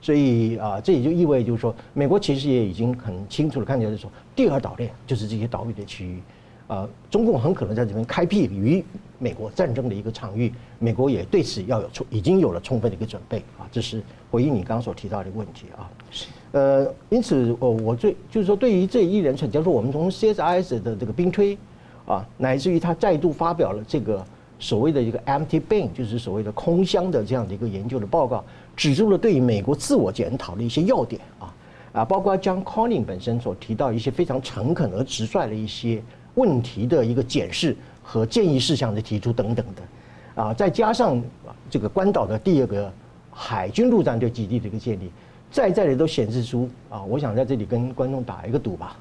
[0.00, 6.20] 所以啊，这也就意味就是说，美国其实也已经很清楚的看见就是说，第二岛链就是这些岛屿的区域。
[6.66, 8.82] 呃，中共很可能在这边开辟与
[9.18, 13.68] 美国战争的一个场域，美国也对此要有充，已经有了充分的一个准备啊。
[13.70, 15.90] 这是回应你刚刚所提到的问题啊。
[16.10, 16.26] 是。
[16.52, 21.58] 呃，因此，我我最就是说，对于这一连串，假如说我们从 CSIS 的这个兵推
[22.06, 24.24] 啊，乃至于他再度发表了这个
[24.58, 28.42] 所谓的一个 empty bin，就是所谓的空箱的这样的一个研究的报告，
[28.74, 31.54] 指出了对于美国自我检讨的一些要点啊
[31.92, 36.02] 啊，包括 John Cornyn 本身所提到一些非常诚恳而直率的一些。
[36.34, 41.22] 问题的一个检视和建议事项的提出等等的，啊，再加上
[41.70, 42.92] 这个关岛的第二个
[43.30, 45.10] 海军陆战队基地的一个建立，
[45.50, 48.96] 在这里都显示出啊，我想在这里跟观众打一个赌吧，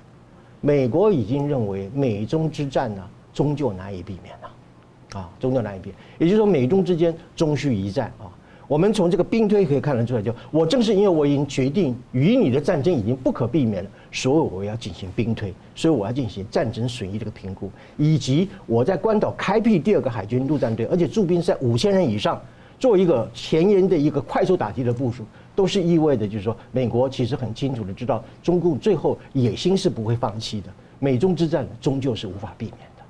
[0.61, 8.31] 美国已经认为美中之战呢，终究难以避免了，啊，终究难以避免，也就是说美中之间终须一战啊。
[8.65, 22.41] 我们从这个兵推可以看得出来，就我正是因为我已经决定与你的战争已经不可避免了，所以我要进行兵推，所以我要进行战争损益这个评估，以及我在关岛开辟第二个海军陆战队，而且驻兵在五千人以上，
[22.79, 30.67] 做一个前沿的一个快速打击的部署，都是意味着就是说，美国其实很清楚的知道，中共最后野心是不会放弃的，
[30.99, 33.03] 美中之战终究是无法避免的。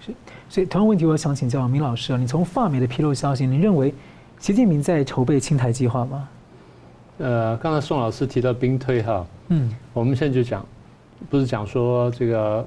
[0.00, 0.16] 所以，
[0.48, 3.94] 所以同样问题，我想请教明老师啊，你从法媒的披露消息，你认为？
[4.38, 6.28] 习近平在筹备清台计划吗？
[7.16, 10.66] 呃，刚才宋老师提到兵推哈，嗯，我们现在就讲，
[11.30, 12.66] 不是讲说这个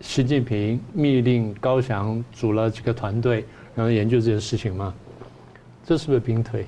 [0.00, 3.44] 习近平密令高翔组了几个团队，
[3.74, 4.94] 然后研究这件事情吗？
[5.84, 6.66] 这是不是兵推？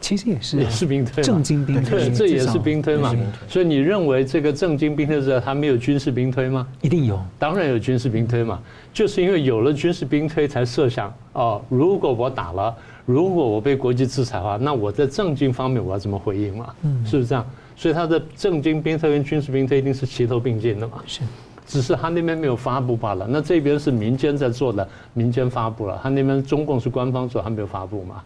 [0.00, 3.14] 其实也是，也是兵推，正经兵推，这也是兵推嘛。
[3.46, 6.66] 所以你认为这个正经兵推之后他没有军事兵推吗？
[6.80, 8.60] 一定有，当然有军事兵推嘛。
[8.92, 12.74] 就是因为有了军事兵推，才设想哦，如果我打了。
[13.06, 16.74] 如果我被国际制裁的话，那我在正经方面我要怎么回应嘛？
[16.82, 17.46] 嗯，是不是这样？
[17.78, 21.00] 所以他的政经兵推跟军事兵推一定是齐头并进的嘛？
[21.06, 21.20] 是，
[21.64, 23.24] 只是他那边没有发布罢了。
[23.30, 25.96] 那这边是民间在做的，民间发布了。
[26.02, 28.20] 他那边中共是官方做，还没有发布嘛？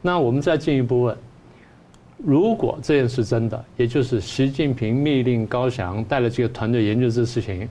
[0.00, 1.16] 那我们再进一步问：
[2.18, 7.68] 如果这件事真的，也就是习近平密令高翔带了几个团队研究这事情，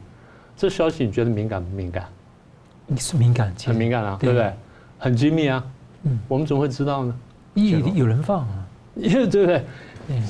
[0.57, 2.05] 这消息你觉得敏感不敏感？
[2.87, 4.51] 你是敏感，很敏感啊，对不对？
[4.99, 5.63] 很机密啊。
[6.03, 7.15] 嗯，我们怎么会知道呢？
[7.53, 8.67] 有有人放啊，
[8.99, 9.63] 对不对？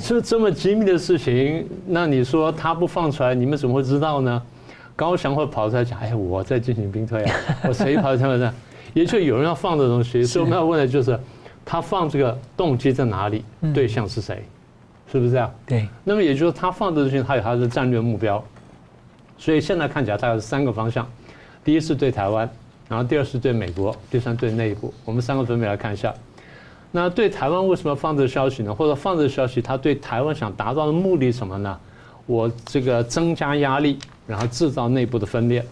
[0.00, 4.42] 是这么机密的事情，那你说他不放出来，你们怎么会知道呢？
[4.94, 7.36] 高翔会跑出来讲，哎，我在进行兵推啊，
[7.68, 8.54] 我谁跑出来的？
[8.94, 11.18] 也就有人要放这东西，所以我们要问的就是，
[11.64, 13.44] 他放这个动机在哪里？
[13.74, 14.42] 对象是谁？
[15.12, 15.52] 是不是这样？
[15.66, 15.86] 对。
[16.04, 18.42] 那么也就是他放的东西，他有他的战略目标。
[19.36, 21.06] 所以现在看起来，大概是三个方向：
[21.62, 22.48] 第一是对台湾。
[22.88, 26.14] 然后第二是对美国，第三对内部，我们三个分别来看一下。
[26.92, 28.74] 那对台湾为什么要放这个消息呢？
[28.74, 31.78] 或者放这个消息，他对台湾想达到的目的什么呢？
[32.26, 35.64] 我这个增加压力，然后制造内部的分裂。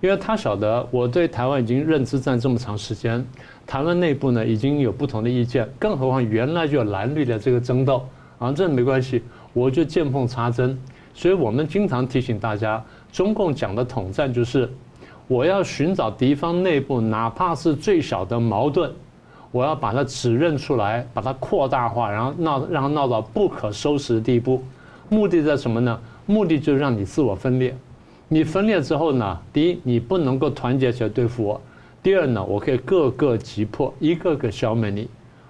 [0.00, 3.24] 因为他晓得我对台湾已经认知战这么长时间，
[3.66, 8.04] 台湾内部呢已经有不同的意见，更何况原来就有蓝绿的这个争斗
[8.38, 10.76] 啊，这没关系，我就见缝插针。
[11.14, 14.68] 所以我们经常提醒大家，中共讲的统战就是，
[15.28, 18.92] 我要寻找敌方内部哪怕是最小的矛盾，
[19.52, 24.60] 我要把它指认出来，把它扩大化，然后闹让它闹到不可收拾的地步。
[25.08, 26.00] 目的在什么呢？
[26.24, 27.76] 目的就是让你自我分裂。
[28.28, 31.60] 你分裂之后呢，第一，你不能够团结起来对付我；
[32.02, 35.06] 第二呢，我可以各个击破，一个个消灭你。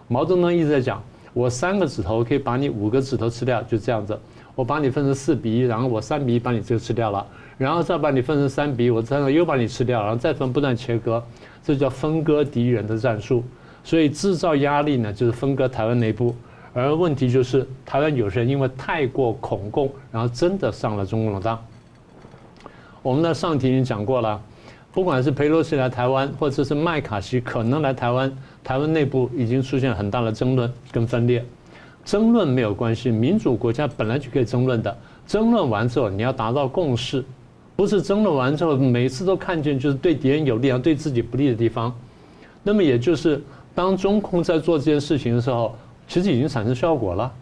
[0.09, 1.01] 毛泽东一直在讲，
[1.33, 4.19] 我三个指头可以把你五个指头吃掉，就这样子。
[4.57, 7.25] 我把你分成四比一，然后我三比一把你这个吃掉了，
[7.57, 11.23] 然后再把你分成三比一，我再又把你吃掉，然后再分不断切割，
[11.63, 13.45] 这叫分割敌人的战术。
[13.85, 16.35] 所以制造压力呢，就是分割台湾内部。
[16.75, 21.63] 而问题就是，台湾有些人因为太过恐共，然后真的上了中共的当。
[23.03, 24.41] 我们在上题已经讲过了，
[24.91, 28.33] 不管是佩洛西来台湾，或者是麦卡锡可能来台湾，
[28.65, 31.45] 台湾内部已经出现很大的争论跟分裂。
[32.05, 34.97] 争论没有关系，民主国家本来就可以争论的。
[35.27, 37.23] 争论完之后，你要达到共识，
[37.77, 41.95] 不是争论完之后每次都看见就是对敌人有利，而对自己不利的地方。
[42.63, 43.43] 那么也就是
[43.75, 45.75] 当中共在做这件事情的时候，
[46.07, 47.33] 其实已经产生效果了。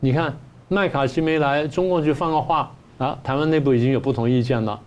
[0.00, 0.36] 你看
[0.68, 4.80] 麦卡锡没来，中共就放个话啊，台湾内部已经有不同意见了。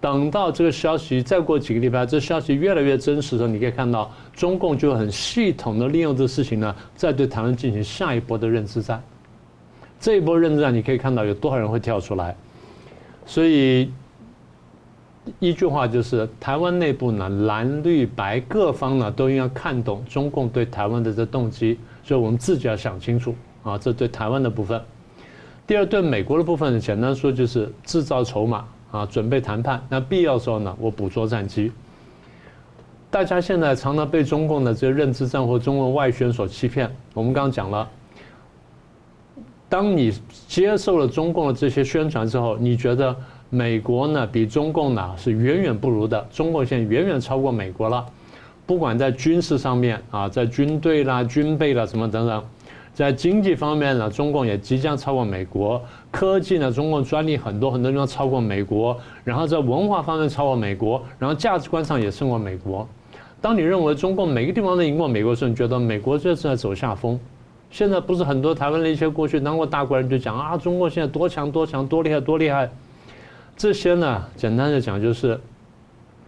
[0.00, 9.02] 等到这个消息再过几个礼拜，这消息越来越真实的时候，你可以看到中共就很系统的利用这事情呢，再对台湾进行下一波的认知战。
[9.98, 12.36] 这一波认知战，你可以看到有多少人会跳出来。
[13.24, 13.90] 所以
[15.40, 24.80] 一句话就是，台湾内部呢，蓝绿白各方呢都应该看懂中共对台湾的这动机，所以我们自己要想清楚啊，这对台湾的部分。
[25.66, 28.64] 第二，对美国的部分，简单说就是制造筹码。
[28.90, 31.72] 啊，准备谈判，那必要时候呢，我捕捉战机。
[33.10, 36.88] 大家现在常常被中共的这个认知战或中共外宣所欺骗。
[37.12, 37.90] 我们刚刚讲了，
[39.68, 40.12] 当你
[40.46, 43.16] 接受了中共的这些宣传之后，你觉得
[43.54, 48.04] 美国呢比中共呢是远远不如的，中共现在远远超过美国了，
[48.66, 52.42] 不管在军事上面啊，在军队啦、军备啦什么等等。
[52.92, 62.84] 在经济方面呢，中共也即将超过美国；科技呢，中共专利很多很多地方超过美国；然后在文化方面超过美国；然后价值观上也胜过美国。
[63.40, 67.18] 当你认为中共每个地方都赢过美国的时候，你觉得美国这是在走下风。
[67.70, 72.68] 现在不是很多台湾的一些过去当过大国人就讲啊，中国现在多强多强多厉害多厉害。
[73.56, 75.38] 这些呢，简单的讲就是，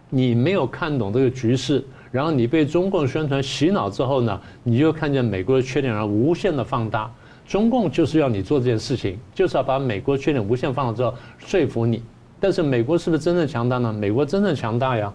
[0.09, 1.83] 你没有看懂这个局势。
[2.09, 7.11] 然后你被中共宣传洗脑之后呢，你就看见美国的缺点，然后无限的放大。
[7.45, 12.01] 中共就是要你做这件事情，就是要把美国缺点无限放大之后说服你。
[12.39, 13.91] 但是美国是不是真正强大呢？
[13.91, 15.13] 美国真正强大呀。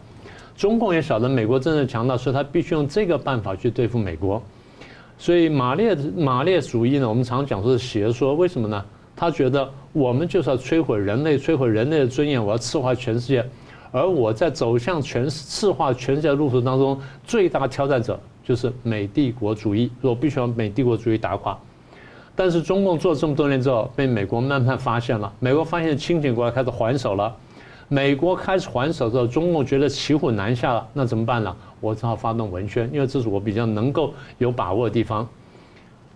[0.55, 4.41] 中共也晓得美国真正强大，所以他必须用这个办法去对付美国。
[5.17, 8.85] 所以马列马列主义呢，我们常讲说是邪说，为什么呢？
[9.23, 13.49] 他觉得我们就是要摧毁人类，摧毁人类的尊严，我要赤化全世界。
[13.93, 19.89] 而我在走向全赤化全世界的路途当中，最大挑战者就是美帝国主义。
[20.01, 21.57] 我必须要美帝国主义打垮。
[22.35, 25.33] 但是中共做了这么多年之后，被美国慢慢发现了。
[25.39, 27.33] 美国发现清醒过来，开始还手了。
[27.87, 31.57] 美国开始还手之后，中共觉得骑虎难下了，那怎么办呢？
[31.81, 35.29] 我只好发动文宣，因为这是我比较能够有把握的地方。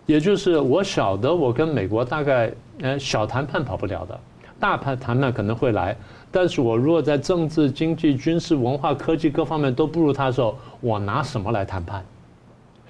[0.06, 4.18] 也就是我晓得，我跟美国大概呃小谈判跑不了的，
[4.58, 5.96] 大谈谈判可能会来。
[6.30, 12.04] 但是我如果在政治、经济、军事、文化、科技各方面都不如他的时候，我拿什么来谈判？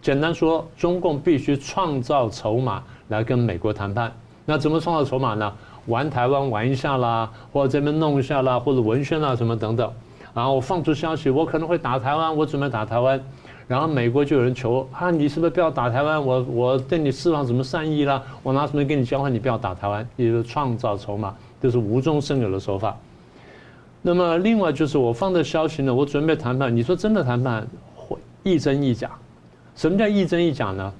[0.03, 4.13] 简单说，中共必须创造筹码来跟美国谈判。
[4.45, 5.53] 那怎么创造筹码呢？
[5.87, 9.91] 玩台湾玩一下啦，或者这边弄一下啦，或者文宣啊什么等等。
[10.35, 13.21] 然后我放出消息，我可能会打台湾，我准备打台湾。
[13.69, 16.25] 然后美国就有人求啊，你是不是不要打台湾？
[16.25, 18.23] 我我对你释放什么善意啦？
[18.43, 19.33] 我拿什么跟你交换？
[19.33, 22.97] 你不要打台湾，也就是创造筹码，就是无中生有的手法。
[24.03, 26.75] 那么另外就是我放的消息呢，我准备谈判。
[26.75, 29.11] 你说真的谈判，会亦真亦假。
[29.75, 30.93] 什么叫亦真亦假呢？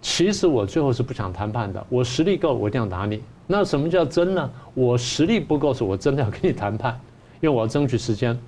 [0.00, 1.84] 其实我最后是不想谈判的。
[1.90, 3.22] 我实力够，我一定要打你。
[3.46, 4.50] 那什么叫真呢？
[4.72, 6.98] 我实力不够是，我真的要跟你谈判，
[7.40, 8.38] 因为我要争取时间。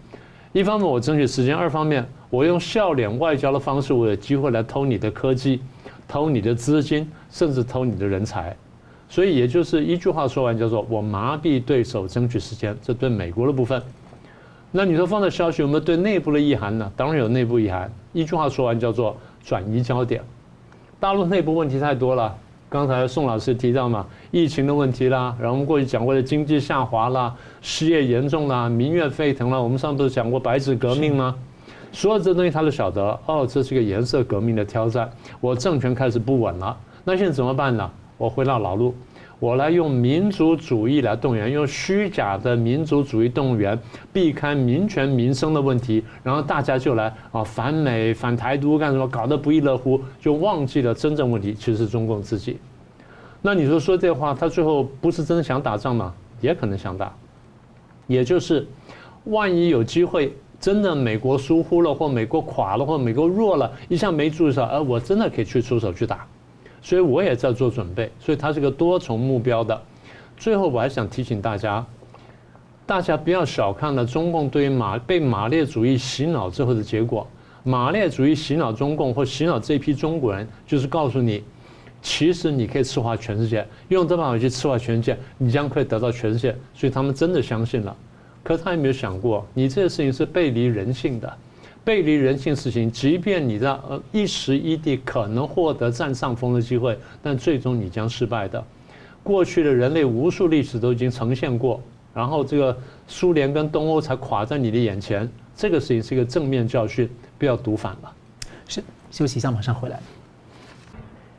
[0.53, 5.61] 一方面我争取时间，二方面我用笑脸外交的方式，我有机会来偷你的科技，
[6.07, 8.57] 偷你的资金，甚至偷你的人才。
[9.11, 12.77] 所以也就是一句话说完，叫做我麻痹对手，争取时间。
[12.83, 13.83] 这对美国的部分。
[14.71, 16.91] 那你说放的消息有没有对内部的意涵呢？
[16.97, 17.91] 当然有内部意涵。
[18.13, 20.23] 一句话说完，叫做转移焦点。
[21.01, 22.37] 大陆内部问题太多了，
[22.71, 31.35] 刚才宋老师提到嘛，疫情的问题啦，然后我们过去讲过的经济下滑啦，失业严重啦，民怨沸腾啦，我们上次不是讲过白纸革命吗？
[31.93, 35.11] 所有这东西他都晓得，哦，这是一个颜色革命的挑战，
[35.41, 37.91] 我政权开始不稳了，那现在怎么办呢？
[38.19, 38.95] 我回到老路。
[39.41, 43.79] 我来用民族主义来动员，用虚假的民族主义动员，
[44.13, 52.59] 避开民权民生的问题，然后大家就来啊反美反台独干什么，搞得不亦乐乎，就忘记了真正问题其实是中共自己。
[53.41, 56.13] 那你说说这话，他最后不是真的想打仗吗？
[56.41, 57.15] 也可能想打，
[58.09, 58.67] 也就是
[59.25, 66.27] 万一有机会，真的美国疏忽了，或美国垮了，或美国弱了，一下没注意到，而我真的可以去出手去打。
[66.81, 69.81] 所以我也在做准备，所以它是个多重目标的。
[70.37, 71.85] 最后我还想提醒大家，
[72.87, 77.27] 大家不要小看了中共对于马被马列主义洗脑之后的结果。
[77.65, 81.43] 马列主义洗脑中共或洗脑这批中国人，就是告诉你，
[82.01, 86.57] 其实你可以赤化全世界，用这办法去赤化全世界，你将可以得到全世界。
[86.73, 87.95] 所以他们真的相信了。
[88.43, 91.37] 可他有没有想过，你这个事情是背离人性的？
[91.89, 98.63] 背离人性事情，即便你在呃一时一地可能获得占上风的机会，但最终你将失败的。
[99.23, 101.81] 过去的人类无数历史都已经呈现过，
[102.13, 102.77] 然后这个
[103.07, 105.27] 苏联跟东欧才垮在你的眼前。
[105.57, 107.09] 这个事情是一个正面教训，
[107.39, 108.13] 不要读反了。
[108.67, 109.99] 是，休息一下，马上回来。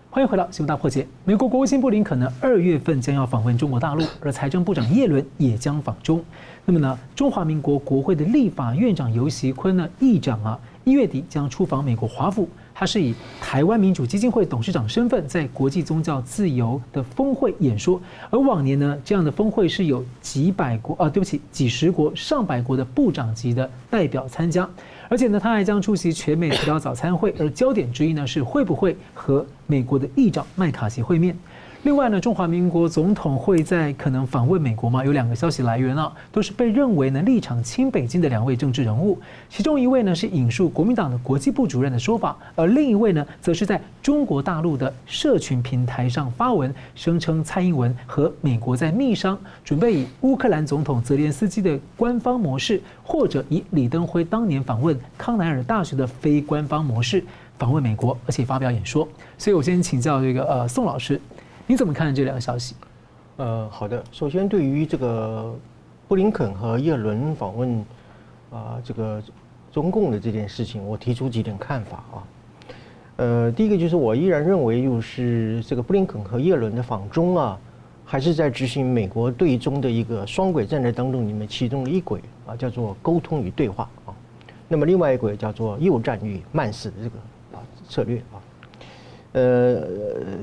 [0.10, 1.04] 欢迎回到《新闻大破解》。
[1.24, 6.26] 美国国务卿布林肯呢，二月份将要访问中国大陆，而财政部长叶伦也将访中。
[6.70, 12.48] 那么呢，中华民国国会的立法院长游锡堃呢，议长啊，一月底将出访美国华府。
[12.76, 18.00] 他是以台湾民主基金会董事长身份，在国际宗教自由的峰会演说。
[18.30, 24.70] 而往年呢，这样的峰会是有几百国啊，对不起，几十国、上百国的部长级的代表参加。
[25.10, 31.36] 而且呢，他还将出席全美提早早餐会，而焦点之一呢，是会不会和美国的议长麦卡锡会面。
[31.84, 35.04] 另外呢，中华民国总统会在可能访问美国吗？
[35.06, 39.18] 有两个消息来源啊，都是被认为呢立场亲北京的两位政治人物。
[39.50, 57.24] 其中一位呢是引述国民党的国际部主任的说法，而另一位呢则是在中国大陆的社群平台上发文，声称蔡英文和美国在密商，准备以乌克兰总统泽连斯基的官方模式，或者以李登辉当年访问康奈尔大学的非官方模式
[57.58, 59.08] 访问美国，而且发表演说。
[59.38, 61.20] 所以我先请教这个呃宋老师。
[61.70, 62.74] 你怎么看这两个消息？
[63.38, 64.04] 呃，好的。
[64.12, 65.56] 首先，对于这个
[66.08, 67.86] 布林肯和叶伦访问
[68.52, 69.22] 啊、这个
[69.72, 72.18] 中共的这件事情，我提出几点看法啊。
[73.18, 77.60] 呃，第一个就是我依然认为，就是这个布林肯和叶伦的访中啊，
[78.04, 84.14] 还是在执行美国对中的一个双轨战略当中里面其中的一轨啊，叫做沟通与对话啊。
[84.68, 87.20] 那么另外一轨叫做诱战与慢死的这个
[87.56, 88.42] 啊策略啊。
[89.32, 89.84] 呃，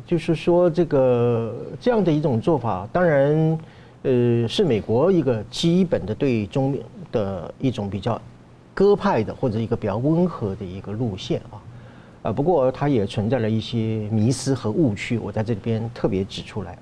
[0.07, 3.59] 就是说这个这样的一种做法，当然，
[4.03, 6.79] 呃，是美国一个基本的对中
[7.11, 8.21] 的一种比较
[8.73, 11.59] 鸽派的或者一个比较温和的一个路线啊，
[12.23, 16.79] 啊，不过它也存在了一些迷思和误区，我在这里边特别指出来啊。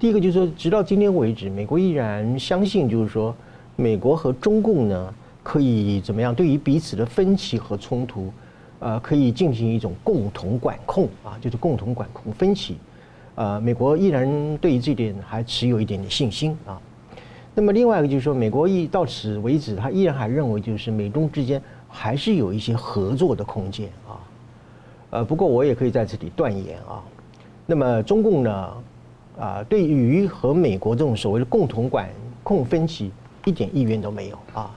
[0.00, 3.32] 第一个就是说，直到今天为止，美国依然相信，就是说，
[3.76, 8.32] 美国和中共呢可以怎么样，对于彼此的分歧和冲突。
[8.80, 12.76] 呃，可以进行一种共同管控啊，就是共同管控分歧。
[13.34, 16.80] 呃，美国依然对于这点还持有一点点信心啊。
[17.54, 24.14] 那么另外一个就是说，美国一到此为止，他依然还认为就是美中之间还是有一些合作的空间啊。
[25.10, 27.02] 呃，不过我也可以在这里断言啊，
[27.66, 28.72] 那么中共呢，
[29.40, 32.08] 啊，对于和美国这种所谓的共同管
[32.42, 33.10] 控分歧
[33.44, 34.70] 一点意愿都没有啊。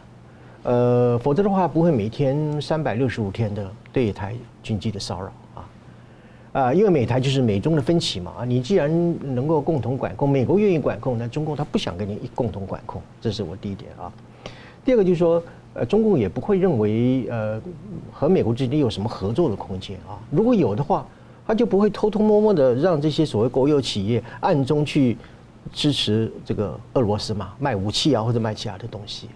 [0.63, 5.65] 呃，否则的话不会每天三百六十五天的对台军机的骚扰啊，
[6.53, 8.89] 啊，因为美台就是美中的分歧嘛啊，你既然
[9.33, 14.11] 能够共同管控，美国愿意管控，那中共他不想跟你共同管控，这是我第一点啊。
[14.85, 15.41] 第二个就是说，
[15.73, 17.59] 呃，中共也不会认为呃
[18.11, 21.05] 和美国之间有什么合作的空间啊，如果有的话，
[21.47, 25.17] 他就不会偷偷摸摸的让这些所谓国有企业暗中去
[25.73, 29.27] 支持这个俄罗斯嘛，卖武器啊或者卖其他的东西。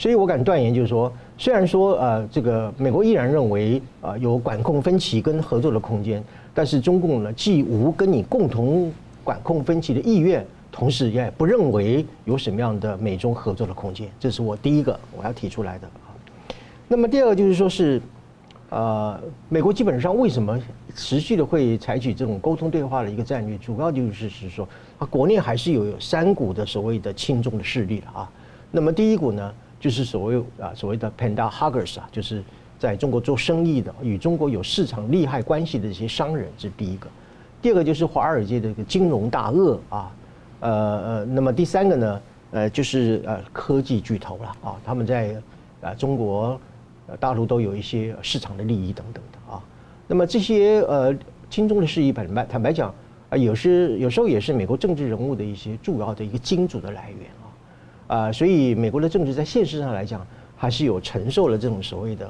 [0.00, 6.24] 所以我敢断言，就是说，虽然说呃，这个美国依然认为啊有管控分歧跟合作的空间，
[6.54, 8.90] 但是中共呢既无跟你共同
[9.22, 10.42] 管控分歧的意愿，
[10.72, 15.86] 同时也不认为有什么样的美中合作的空间，这是我第一个我要提出来的。
[16.88, 18.00] 那么第二个就是说是，
[18.70, 19.20] 呃，
[19.50, 20.58] 美国基本上为什么
[20.94, 24.66] 持续的会采取这种沟通对话的一个战略，主要就是是说，
[24.98, 28.26] 它国内还是有三股的所谓的轻重的势力的啊。
[28.70, 29.52] 那么第一股呢？
[29.80, 32.44] 就是所谓啊，所谓的 Panda Huggers 啊，就是
[32.78, 37.08] 在中国做生意的，与中国有市场利害关系的这些商人，这是第一个。
[37.62, 40.12] 第二个就是华尔街的一个金融大鳄啊，
[40.60, 42.20] 呃呃，那么第三个呢，
[42.52, 45.34] 呃，就是呃科技巨头了啊，他们在
[45.80, 46.60] 啊中国、
[47.18, 49.62] 大陆都有一些市场的利益等等的啊。
[50.06, 51.14] 那么这些呃
[51.48, 52.94] 亲中的事宜，坦白坦白讲
[53.30, 57.30] 啊，有时有时候也是美国政治人物的一些主要的一个金主的来源
[58.10, 62.28] 啊，所以美国的政治在现实上来讲，还是有承受了这种所谓的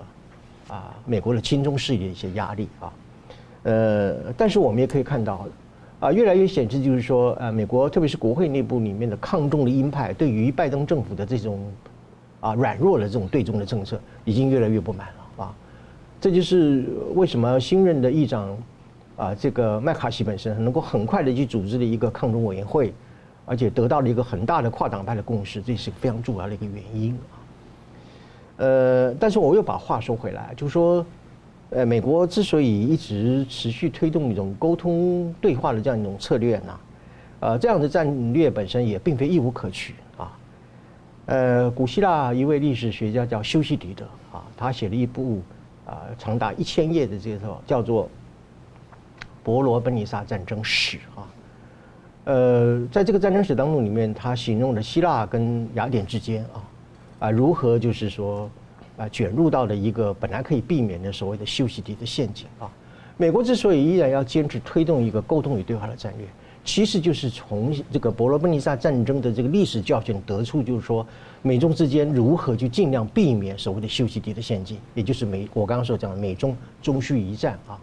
[0.68, 2.92] 啊美国的亲中势力的一些压力啊。
[3.62, 5.48] 呃，但是我们也可以看到，
[5.98, 11.58] 啊，越来越显示就是说，呃，美国特别是国会内部里面的抗中的鹰派，对于拜登政府的这种
[12.40, 15.56] 啊软弱的这种对中的政策，已经越来越不满了啊。
[16.20, 18.54] 这就是为什么新任的议长
[19.16, 22.92] 啊，这个麦卡锡本身能够很快的去组织了一个抗中委员会，
[23.44, 27.34] 而且得到了一个很大的跨党派的共识，这是非常重要的一个原因啊。
[28.58, 31.04] 呃，但是我又把话说回来，就是说。
[31.72, 36.80] 呃，美国之所以一直持续推动一种沟通对话的这样一种策略呢，
[37.38, 40.36] 呃，这样的战略本身也并非一无可取啊。
[41.26, 45.40] 呃，古希腊一位历史学家叫修昔底德啊，他写了一部
[45.86, 48.06] 啊长达一千页的这个叫做
[49.44, 51.24] 《伯罗奔尼撒战争史》啊。
[52.30, 56.62] 呃，在这个战争史当中里面，他形容了希腊跟雅典之间啊
[57.18, 58.48] 啊如何就是说。
[58.96, 62.70] 啊，卷入到了一个本来可以避免的所谓的修昔底的陷阱啊！
[63.16, 66.26] 美国之所以依然要坚持推动一个沟通与对话的战略，
[66.66, 71.06] 其实就是从这个伯罗奔尼撒战争的这个历史教训得出，就是说
[71.40, 77.80] 美中之间如何去尽量避免所谓的修昔底的陷阱，也就是美我刚刚所讲的美中终须一战啊。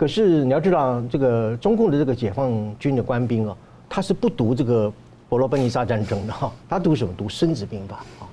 [0.00, 3.54] 可是你要知道，这个中共的这个解放军的官兵啊，
[3.86, 4.90] 他是不读这个
[5.28, 7.12] 伯罗奔尼撒战争的 哈，他读什么？
[7.18, 8.26] 读《孙子兵法》啊。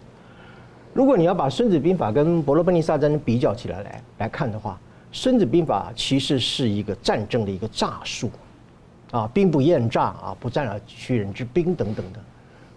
[0.94, 4.80] 如果你要把《孙子兵法》跟伯罗奔尼撒战争比较起来来来看的话，
[5.12, 8.32] 《孙子兵法》其实是一个战争的一个诈术，
[9.12, 12.20] 啊，兵不厌诈啊，不战而屈人之兵等等的，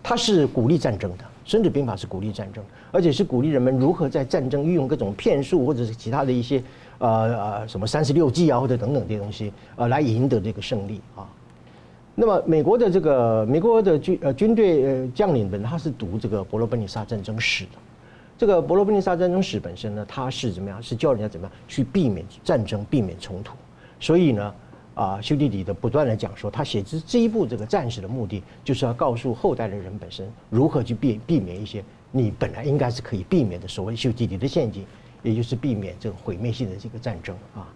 [0.02, 1.22] 它是鼓励战争的。
[1.44, 6.60] 《孙子兵法》是鼓励战争，而且是鼓励人们如何在战争运用各种骗术或者是其他的一些
[7.00, 11.28] 呃呃什么三十六计啊或者等等这些东西，呃，来赢得这个胜利啊。
[12.14, 17.70] 那么美国的这个美国的军呃军队呃将领们，他是读这个伯罗奔尼撒战争史的。
[18.36, 20.82] 这个伯罗奔尼撒战争史本身呢，他是怎么样？
[20.82, 23.54] 是教人家怎么样去避免战争、避免冲突。
[23.98, 24.54] 所以呢，
[24.94, 34.84] 啊，修昔底的不断的讲说，他写这这一部这个战史的目的，就是要告诉后代的人本身如何去避避免一些你本来应该是可以避免的所谓修昔底的陷阱，
[35.22, 37.68] 也就是避免这个毁灭性的这个战争啊。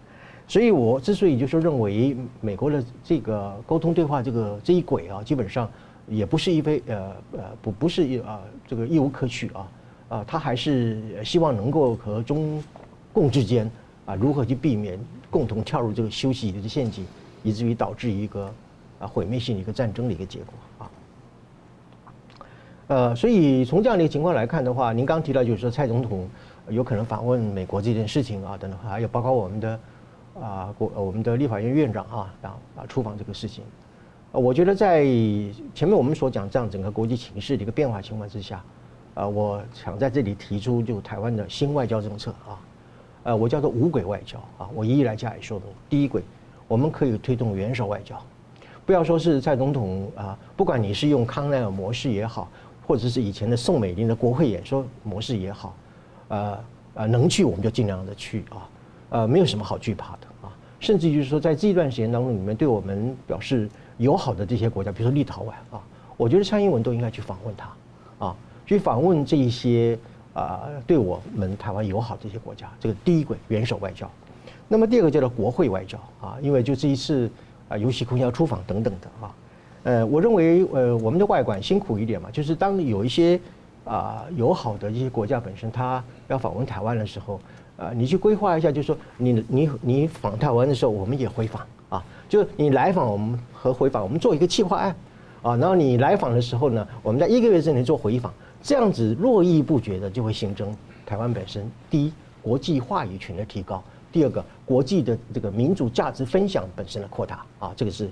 [0.46, 5.70] 所以我之所以就是认为美国的这个沟通对话这个这一轨啊，基本上
[6.06, 9.68] 也不是一非呃呃不不是一啊这个一无可取啊。
[10.10, 12.62] 啊，他还是希望能够和中
[13.10, 13.68] 共之间
[14.04, 14.98] 啊，如何去避免
[15.30, 17.04] 共同跳入这个修昔底德的陷阱，
[17.42, 18.54] 以至于导致一个
[19.00, 20.90] 啊毁灭性的一个战争的一个结果啊。
[22.86, 26.28] 呃，所以从这样的一个情况来看的话，您刚提到就是说蔡总统
[26.68, 29.80] 有可能访问美国这件事情啊，等等，还有包括我们的
[30.40, 33.64] 啊国我们的立法院院长啊啊啊出访这个事情，
[34.32, 35.04] 我觉得在
[35.74, 38.62] 前面我们所讲这样整个国际情势的一个变化情况之下。
[39.14, 42.58] 啊，我想在这里提出就台湾的新外交政策啊，
[43.22, 45.68] 呃，我叫做五轨外交啊，我一一来加以说明。
[45.88, 46.20] 第一轨，
[46.66, 48.20] 我们可以推动元首外交，
[48.84, 52.50] 不要说是蔡总统啊，不管你是用康奈尔模式也好，
[52.88, 55.76] 或者是以前的宋美龄的国会演说模式也好，
[56.28, 56.58] 呃
[56.94, 58.68] 呃，能去我们就尽量的去啊，
[59.10, 63.68] 呃，没有什么好惧怕的啊，甚至就是说在这一段时间当中，你们对我们表示
[63.98, 65.82] 友好的这些国家，比如说立陶宛啊，
[66.16, 68.36] 我觉得蔡英文都应该去访问他啊。
[68.66, 69.98] 去访问这一些
[70.32, 74.10] 啊，对我们台湾友好这些国家，这个第一轨元首外交。
[74.68, 77.30] 那么第二个叫做国会外交啊，因为就这一次
[77.68, 79.34] 啊，尤熙坤要出访等等的啊，
[79.82, 83.38] 呃，我认为呃，我们的外管辛苦一点嘛，就是当有一些
[83.84, 87.40] 啊友好的一些国家本身他要访问台湾的时候，
[87.76, 94.96] 啊，你去规划一下，就是说你你你访台湾的时候，我们也回访啊，就是你来访我们和回访，我们做一个计划案
[95.42, 98.32] 啊，然后你来访的时候呢，我们在一个月之内做回访。
[98.62, 100.74] 这样子络绎不绝的就会形成
[101.04, 102.10] 台湾本身第一
[102.40, 108.08] 国际话语权的提高，第二个国际的这个民主价值分享本身的扩大啊，这个是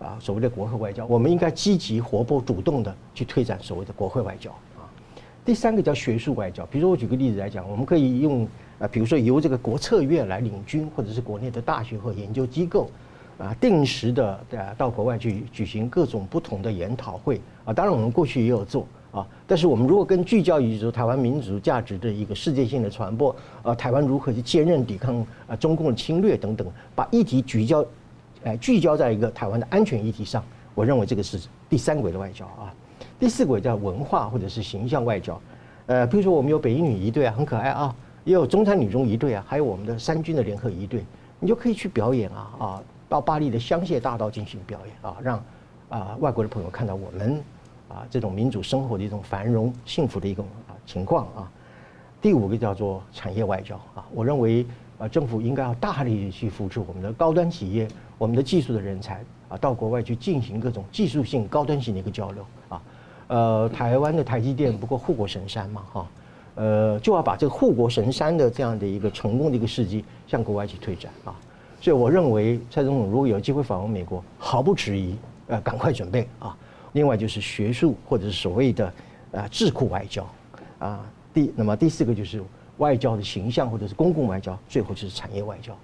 [0.00, 4.50] 啊所谓的国会外交，我们应该积极活泼主动的去推展所谓的国会外交。
[5.44, 8.46] 第三个叫学术外交，比如说我举个例子来讲，我们可以用
[8.78, 12.90] 啊，比如说由这个国策院来领军，或者是国内的大学和研究机构
[13.38, 18.86] 啊，定时的啊到国外去举行各种不同的研讨会啊，当然我们过去也有做。
[19.12, 19.28] 啊！
[19.46, 25.14] 但是我们如果更聚焦于说台湾民主价值的一个世界性的传播，呃，台湾如何去坚韧抵抗
[25.46, 27.84] 啊中共的侵略等等，把议题聚焦
[28.42, 30.42] 哎，聚焦在一个台湾的安全议题上。
[30.74, 31.38] 我认为这个是
[31.68, 32.72] 第三轨的外交啊。
[33.22, 35.40] 第四轨叫文化或者是形象外交。
[35.86, 37.94] 呃，比如说我们有北英女仪队啊，很可爱啊，
[38.24, 41.04] 也有中山女中仪队啊，还有我们的三军的联合仪队，
[41.38, 45.40] 你就可以去表演啊啊，到巴黎的香榭大道进行表演啊，让
[45.88, 47.40] 啊外国的朋友看到我们
[47.88, 51.48] 啊这种民主生活的一种繁荣幸福的一种啊情况啊。
[52.20, 54.66] 第五个叫做产业外交啊，我认为
[54.98, 57.86] 啊政府应该要大力去扶持我们的高端企业，
[58.18, 62.82] 我们的技术的人才啊到国外去进行各种技术性高端性的一个交流啊。
[63.32, 66.06] 呃，台湾的台积电不过护国神山嘛哈，
[66.56, 71.34] 呃就要把这个护国神山的这样的一个成功的一个事迹向国外去推展啊。
[71.80, 75.16] 所以我认为蔡总统如果有机会访问美国，毫不迟疑，
[75.46, 76.54] 呃赶快准备啊。
[76.92, 78.92] 另外就是学术或者是所谓的
[79.30, 80.28] 呃智库外交
[80.78, 81.00] 啊。
[81.32, 82.42] 第那么第四个就是
[82.76, 85.74] 外交的形象或者是公共外交，最后就是产业外交。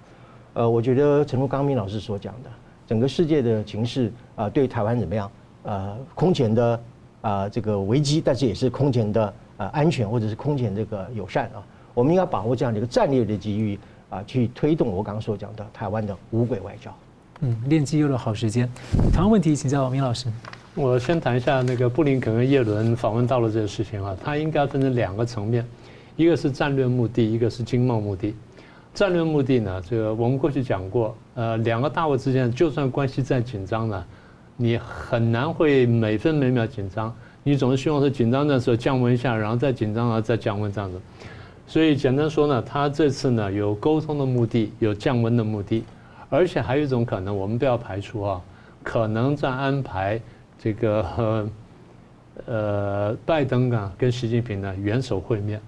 [0.53, 2.49] 呃，我觉得陈如刚明老师所讲的，
[2.85, 5.31] 整个世界的情势啊，对台湾怎么样？
[5.63, 6.79] 呃，空前的
[7.21, 11.63] 啊这个危机，但是也是空前的呃安全或者是空前这个友善啊。
[11.93, 13.77] 我们应该把握这样的一个战略的机遇
[14.09, 16.93] 啊，去推动我刚刚所讲的台湾的五轨外交。
[17.41, 18.69] 嗯，练机又的好时间。
[19.13, 20.27] 同样问题请教明老师。
[20.75, 25.65] 我先谈一下那个布林肯跟叶伦访问到了这个事情啊，它应该分成两个层面，
[26.15, 28.33] 一个是战略目的，一个是经贸目的。
[28.93, 34.05] 战略目的呢，这个我们过去讲过，呃，两个大国之间就算关系再紧张呢，
[34.61, 40.99] 你很难会每分每秒紧张，你总是希望是紧张的时候降温一下，然后再紧张然后再降温这样子。
[41.65, 45.85] 所以简单说呢，他这次呢有沟通的目的，有降温的目的，
[46.29, 48.41] 而且还有一种可能，我们不要排除啊，
[48.83, 50.19] 可能在安排。
[50.61, 51.49] 这个
[52.45, 55.61] 呃，拜登啊，跟习近平呢元首会面，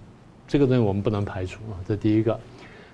[0.50, 1.80] 这个东西我们不能排除啊。
[1.88, 2.38] 这第一个，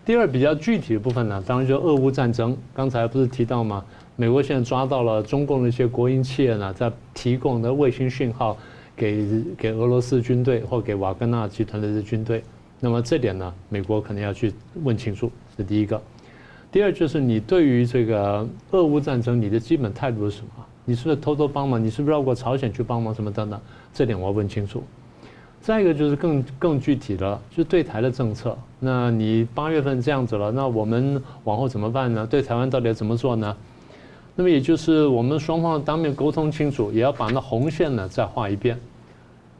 [0.05, 2.55] 第二比较具体的部分呢，当然就俄乌战争。
[2.75, 3.83] 刚才不是提到吗？
[4.19, 8.57] 美国现在抓到了中共的一些国营企业呢，在提供的卫星讯号
[8.95, 12.43] 给给俄罗斯军队或给瓦格纳集团的这军队。
[12.79, 14.51] 那么这点呢，美国可能要去
[14.83, 15.31] 问清楚。
[15.55, 16.01] 这第一个，
[16.71, 20.65] 第二就是你对于这个俄乌战争，你的基本态度是什么？
[20.83, 21.83] 你是不是偷偷帮忙？
[21.83, 23.61] 你是不是绕过朝鲜去帮忙什么等等？
[23.93, 24.83] 这点我要问清楚。
[25.61, 28.57] 再一个就是更更具体的，就是对台的政策。
[28.79, 32.25] 那你八月份这样子了，那我们往后怎么办呢？
[32.25, 33.55] 对台湾到底要怎么做呢？
[34.39, 38.79] 那么也就是我们双方当面沟通清楚，也要把那红线呢再画一遍。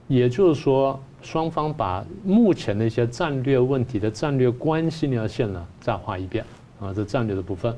[0.07, 6.45] 也就是说，双方把目前的一些战略问题的战略关系那条线呢再画一遍
[6.79, 7.75] 啊，这战略的部分。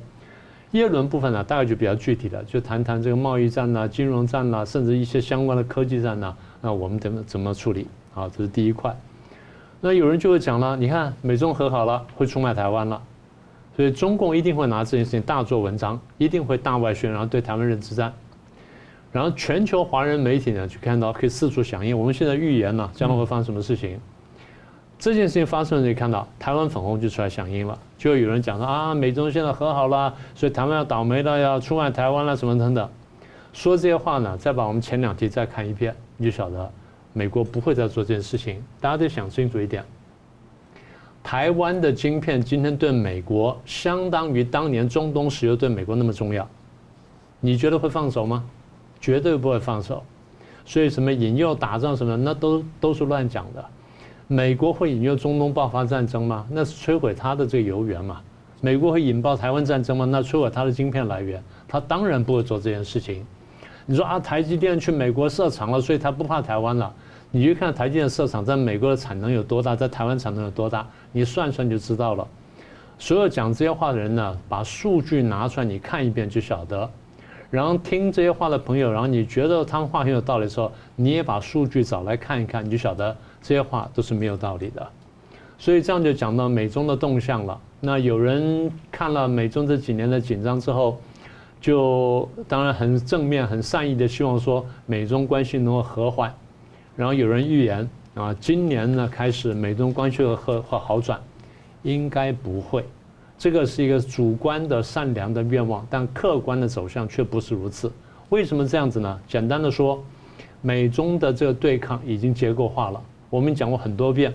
[0.71, 7.87] 耶伦部分呢，大概就比较具体的，就谈谈这个贸易战呐、金融战呐，甚至一些相关的科技战呐，那我们怎么怎么处理？
[8.13, 8.93] 啊，这是第一块。
[9.79, 13.01] 那有人就会讲了，你看美中和好了，会出卖台湾了，
[13.79, 18.11] 所以中共一定会拿这件事情大做文章，一定会大外宣，然后对台湾认知战。
[19.09, 23.97] 然后全球华人媒体呢，去看到可以四处响应，我们现在预言呢将来会发生什么事情。
[24.97, 32.89] 这件事情发生了，你看到台湾粉红就出来响应了，就有人讲说啊，美中现在和好了，所以台湾要倒霉了，要出卖台湾了，什么等等。
[33.53, 36.69] 说这些话呢，再把我们前两题再看一遍，你就晓得
[37.13, 38.61] 美国不会再做这件事情。
[38.81, 39.85] 大家得想清楚一点，
[41.29, 46.49] 台湾的晶片今天对美国相当于当年中东石油对美国那么重要，
[47.39, 48.43] 你觉得会放手吗？
[48.99, 50.03] 绝对不会放手。
[50.65, 53.63] 所以什么引诱打仗什么，那都都是乱讲的。
[54.25, 56.47] 美国会引诱中东爆发战争吗？
[56.49, 58.21] 那是摧毁它的这个油源嘛。
[58.59, 60.05] 美国会引爆台湾战争吗？
[60.05, 63.23] 那摧毁它的晶片来源，它当然不会做这件事情。
[63.85, 66.91] 你说啊，台积电去美国设厂了，所以他不怕台湾了。
[67.31, 72.27] 你去看台积电设厂在美国的产能有多大，在台湾产能有多大，你算算就知道了。
[72.97, 76.89] 所有讲这些话的人呢，把数据拿出来，你看一遍就晓得。
[77.51, 83.15] 然后听这些话的朋友，然后你觉得他们话很有道理的时候，你也把数据找来看一看，你就晓得。
[83.41, 84.85] 这些话都是没有道理的，
[85.57, 87.57] 所以这样就讲到美中的动向了。
[87.79, 90.99] 那有人看了美中这几年的紧张之后，
[91.61, 96.33] 就当然很正面、很善意的希望说美中关系能够和缓。
[96.99, 101.17] 然后有人预言啊，今年呢开始美中关系会和和好转，
[101.81, 102.83] 应该不会。
[103.37, 107.89] 这个是一个主观的善良的愿望，但客观的走向却不是如此。
[108.27, 109.17] 为什么这样子呢？
[109.29, 110.03] 简单的说，
[110.61, 113.01] 美中的这个对抗已经结构化了。
[113.29, 114.33] 我们讲过很多遍，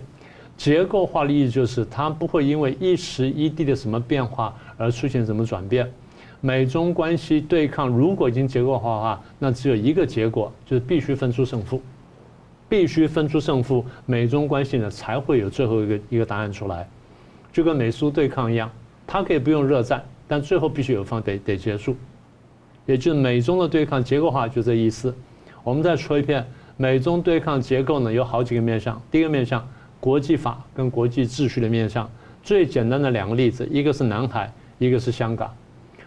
[0.57, 5.87] 结构化的意思就是它不会因为一时一地的什么变化而出现什么转变。
[6.41, 11.83] 美中关系对抗如果已经结构化的话，那只有一个结果，就是必须分出胜负，
[12.69, 16.89] 必须分出胜负，美中关系呢才会有最后一个一个答案出来。
[17.53, 18.71] 就跟美苏对抗一样，
[19.07, 21.97] 它可以不用热战，但最后必须有方得得结束
[22.87, 25.15] 也就是美中的对抗结构化就这意思。
[25.63, 26.45] 我们再说一遍，
[26.77, 29.01] 美中对抗结构呢有好几个面向。
[29.11, 29.67] 第一个面向，
[30.01, 32.11] 国际法跟国际秩序的面向。
[32.43, 35.51] 最简单的两个例子，一个是南海，一个是香港。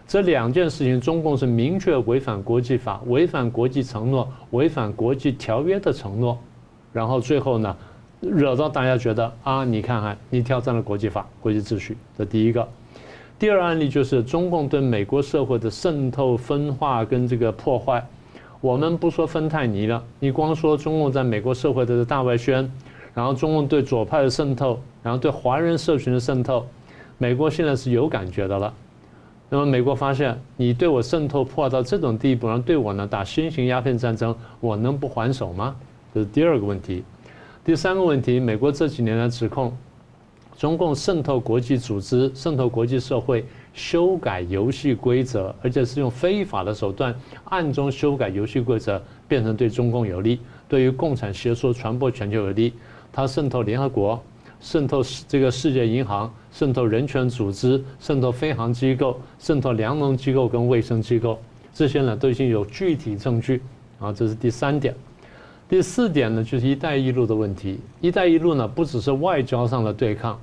[0.05, 6.37] 这两件事情，中共是明确违反国际法、违反国际承诺、违反国际条约的承诺，
[6.97, 7.77] 然后最后呢，
[8.21, 11.95] 惹到大家觉得啊，你看看，你挑战了国际法、国际秩序。
[12.17, 12.67] 这第一个。
[13.37, 18.03] 第二案例就是中共对美国社会的渗透、分化跟这个破坏。
[18.61, 22.67] 我们不说芬太尼了，你光说中共在美国社会的大外宣。
[23.13, 26.65] 然后中共对左派的渗透，然后对华人社群的渗透，
[27.19, 28.73] 美国现在是有感觉的了。
[29.49, 35.75] 那么美国发现你对我渗透破坏到这种地步，然后对我呢打新型鸦片战争，我能不还手吗？
[36.17, 37.03] 这是第二个问题。
[37.63, 39.71] 第三个问题，美国这几年来指控
[40.57, 47.13] 中共渗透国际组织、渗透国际社会、修改游戏规则，而且是用非法的手段
[47.43, 52.73] 暗中修改游戏规则，变成对中共有利，对于共产邪说传播全球有利。
[53.11, 54.19] 它渗透联合国，
[54.59, 61.39] 渗透这个世界银行，渗透人权组织，渗透飞航机构，渗透粮农机构跟卫生机构，
[61.75, 63.61] 这些呢都已经有具体证据
[63.99, 64.11] 啊。
[64.11, 64.95] 这是第三点。
[65.69, 67.77] 第四点呢，就是“一带一路”的问题。
[67.99, 70.39] “一带一路”呢，不只是外交上的对抗，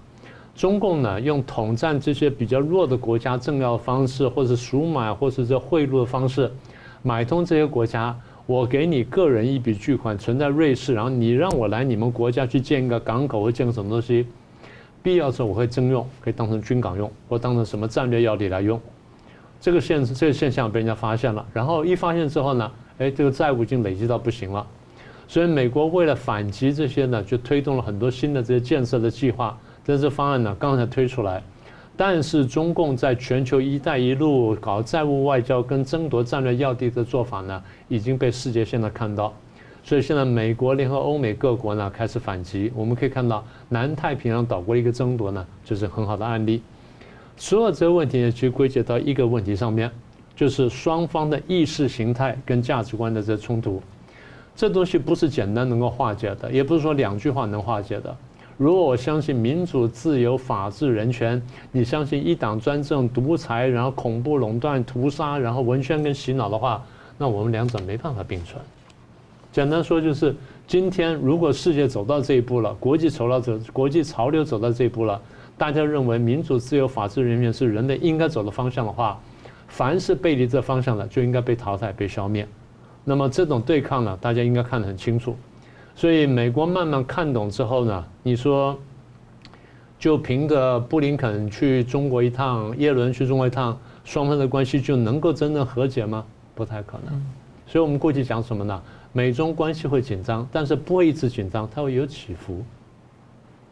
[0.55, 6.51] 中共呢用统战这些比较弱的国家政要方式，或者赎买，或是这贿赂的方式，
[7.03, 8.14] 买通这些国家。
[8.47, 14.27] 我给你个人一笔巨款存在瑞士，然后你让我来你们国家去建一个港口或建个什么东西，
[15.03, 18.79] 必要时候我会征用，可以当成军港用，或当成什么战略要地来用。
[19.59, 24.66] 这个现这个现象被人家发现了，然后一发现之后呢，哎，这个债务已经累积到不行了，
[25.27, 29.59] 所以美国为了反击这些呢，就推动了很多新的这些建设的计划。
[29.87, 31.43] 但这方案呢，刚才推出来。
[31.97, 39.33] 但是中共在全球“一带一路”搞债务外交跟争夺战略要地的做法呢，已经被世界现在看到，
[39.85, 42.72] 所以现在美国联合欧美各国呢开始反击。
[42.75, 46.61] 我们可以看到南太平洋岛国的一个争夺呢，就是很好的案例。
[47.37, 49.89] 所有这些问题呢，其实归结到一个问题上面，
[50.35, 53.81] 就是双方的意识形态跟价值观的这冲突。
[54.57, 58.17] 这东西不是简单能够化解的，也不是说两句话能化解的。
[58.57, 61.43] 如果我相信民主、自由、法治、人权，
[61.73, 66.81] 你相信一党专政、独裁，然后恐怖垄断、屠杀，然后文宣跟洗脑的话，
[67.19, 68.63] 那我们两者没办法并存。
[69.51, 70.33] 简单说就是，
[70.69, 75.21] 今天如果世界走到这一步了，国际潮流走，国际潮流走到这一步了，
[75.59, 79.21] 大家认为民主、自由、法治、人权是人类应该走的方向的话，
[79.67, 82.47] 凡是背离这方向的，就应该被淘汰、被消灭。
[83.05, 85.37] 那么这种对抗呢，大家应该看得很清楚。
[85.95, 88.77] 所以美国慢慢看懂之后呢，你说，
[89.99, 96.25] 就凭着布林肯去中国一趟，耶伦去中国一趟，双方的关系就能够真正和解吗？
[96.55, 97.23] 不太可能。
[97.67, 98.83] 所以我们过去讲什么呢？
[99.13, 102.63] 美中关系会紧张，但是不会一直紧张，它会有起伏。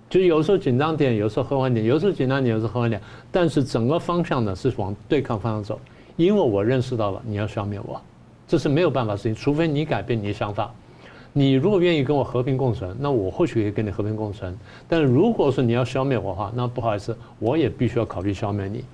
[0.09, 3.01] 就有时候紧张点，有时候和缓点，有时候紧张点，有时候和缓点，
[3.33, 5.81] 但是整个方向呢是往对抗方向走。
[6.17, 8.01] 因为我认识到了你要消灭我，
[8.53, 10.71] 这是没有办法的事情，除非你改变你的想法。
[11.33, 14.55] 你如果愿意跟我和平共存，那我或许可以跟你和平共存。
[14.87, 18.85] 但如果说你要消灭我的话，那不好意思，我也必须要考虑消灭你。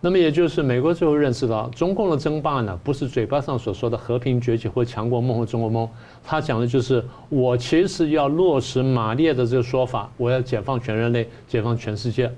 [0.00, 5.88] 那么也就是美国最后认识到，中共的争霸呢，不是嘴巴上所说的和平崛起或强国梦或中国梦，
[6.24, 12.28] 他讲的就是我其实要落实马列的这个说法，我要解放全人类，解放全世界。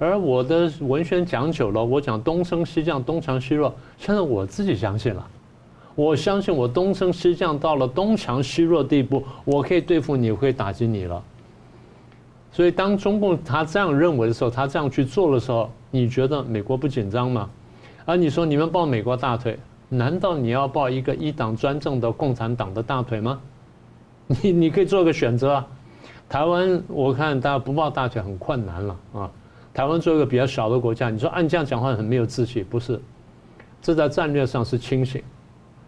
[0.00, 5.24] 而我的文宣讲久了，我讲东升西降，东强西弱，现在我自己相信了。
[5.94, 11.22] 我相信我东升西降到了东强西弱地步，我可以对付你，我可以打击你了。
[12.50, 17.50] 所以当中共他这样认为的时候，他这样去做的时候，你觉得美国不紧张吗？
[18.06, 19.58] 而你说你们抱美国大腿，
[19.90, 23.38] 难道你要抱一个一党专政的共产党的大腿吗？
[24.42, 25.66] 你你可以做个选择啊。
[26.26, 29.30] 台湾我看大家不抱大腿很困难了啊。
[29.72, 33.00] 台湾作为一个比较小的国家，你说按这样讲话很没有志气，不是？
[33.80, 35.22] 这在战略上是清醒。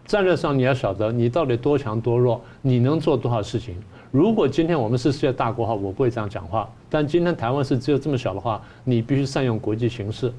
[0.05, 3.75] 战略上，你要晓得你到底多强多弱，你能做多少事情。
[4.11, 6.69] 如果今天我们是世界大国的话，我不会这样讲话。
[6.89, 10.31] 但今天台湾是只有这么小的话，你必须善用国际形势。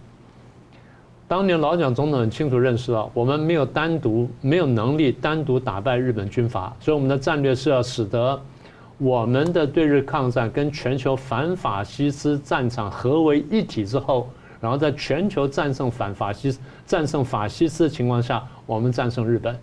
[1.26, 8.40] 当年老蒋总统很清楚认识到，我们没有单独没有能力单独打败日本军阀，所以我们的战略是要使得
[8.98, 14.28] 我们的对日抗战跟全球反法西斯战场合为一体之后。
[14.60, 19.54] 然后在全球战胜反法西斯、战胜法西斯的情况下，我们战胜日本，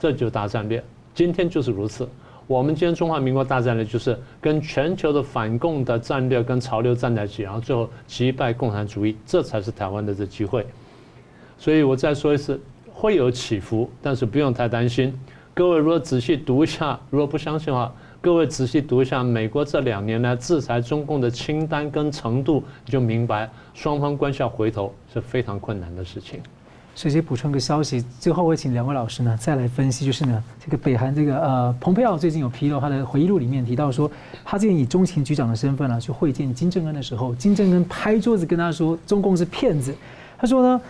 [0.00, 0.82] 这就是大战略。
[1.14, 2.08] 今天就是如此。
[2.48, 10.66] 我们今天中华民国大战略就是跟全球的反共的战略跟潮流站在一起，然后最后击败共产主义，这才是台湾的这机会。
[11.56, 12.60] 所以我再说一次，
[12.92, 15.16] 会有起伏，但是不用太担心。
[15.54, 26.40] 各位如果仔细读一下，如果不相信的话，各位仔细读一下美国这两年来制裁中共的清单跟程度，你就明白双方关系要回头是非常困难的事情。
[26.96, 34.10] 直接补充个消息，最后我请两位老师呢再来分析，就是呢这个北韩这个呃蓬佩奥最近有披露他的回忆录里面提到说，
[34.44, 39.94] 他之前以中情局长的身份呢去会见金正恩的时候，金正恩拍桌子跟他说中共是骗子。
[40.40, 40.80] 他说呢，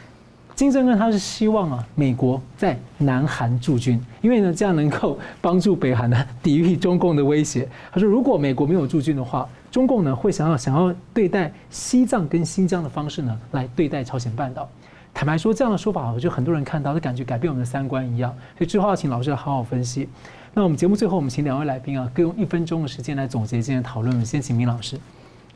[0.59, 7.69] 金正恩他是希望啊美国在南韩驻军，因为呢这样能够帮助北韩呢抵御中共的威胁。
[7.93, 14.69] 他说如果美国没有驻军的话，中共呢会想要想要对待西藏跟新疆的方式呢来对待朝鲜半岛。
[15.15, 18.29] 坦白说，这样的说法，我就很多人看到，就感觉改变我们的三观一样。
[18.57, 20.09] 所以之后要请老师好好分析。
[20.55, 24.13] 那我们节目最后，我们请两位来宾啊，各用一分钟的时间来总结今天讨论。
[24.13, 24.99] 我们先请明老师。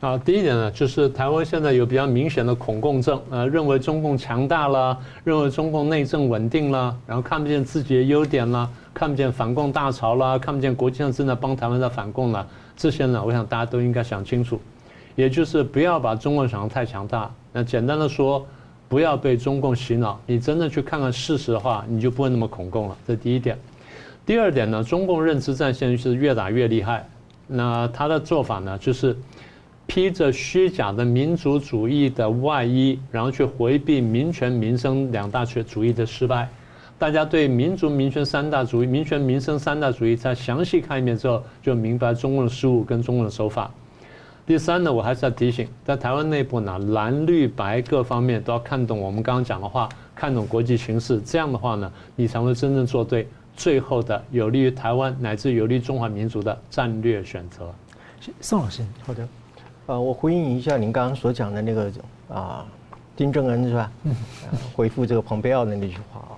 [0.03, 12.45] 啊，第一点呢，就是台湾现在有比较明显的恐共症，呃，认为中共强大了，认为中共内政稳定了，然后看不见自己的优点了，看不见反共大潮了，看不见国际上正在帮台湾在反共了。
[12.75, 14.59] 这些呢，我想大家都应该想清楚，
[15.15, 17.31] 也就是不要把中共想得太强大。
[17.53, 18.45] 那简单的说。
[18.89, 22.97] 不要被中共洗脑，你真的去看看事实的话，你就不会那么恐共了。
[23.07, 23.57] 这第一点。
[24.23, 27.09] 第二点呢，中共认知战线是越打越厉害。
[27.47, 29.17] 那他的做法呢，就是
[29.87, 36.49] 披着虚假的民族主义的外衣，然后去回避民权民生两大权主义的失败。
[36.97, 43.69] 大家对民族民权三大主义、民权民生三大主义再详细看一遍之后，就明白中共的失误跟中共的手法。
[44.45, 57.73] 第三呢，我还是要提醒，在台湾内部呢，蓝绿白各方面都要看懂我们刚刚讲的话，看懂国际形势，这样的话呢，你才会真正做对最后的有利于台湾乃至有利于中华民族的战略选择。
[58.39, 59.27] 宋老师，好的，
[59.85, 61.91] 呃，我回应一下您刚刚所讲的那个
[62.29, 62.65] 啊，
[63.15, 63.91] 金正恩是吧？
[64.03, 64.15] 嗯，
[64.75, 66.35] 回复这个蓬佩奥的那句话啊，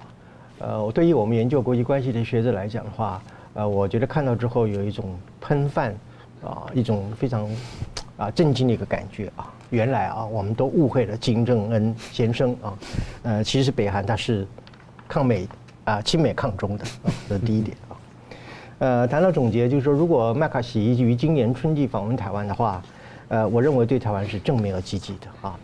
[0.60, 3.22] 呃，我对于我们研究国际关系的学者来讲的话，
[3.54, 5.96] 呃，我觉得看到之后有一种喷饭。
[6.44, 7.50] 啊，一种非常
[8.18, 9.52] 啊震惊的一个感觉啊！
[9.72, 12.78] 原来啊，我们都误会了金正恩先生啊。
[13.24, 14.46] 呃，其实北韩他是
[15.08, 15.48] 抗美
[15.86, 17.98] 啊、亲美抗中的啊，这是第一点啊。
[18.78, 22.80] 呃，谈到总结，就是说，如果麦卡锡于今年春季访问台湾的话，
[23.28, 25.60] 呃，我认为对台湾是正面而积极的啊。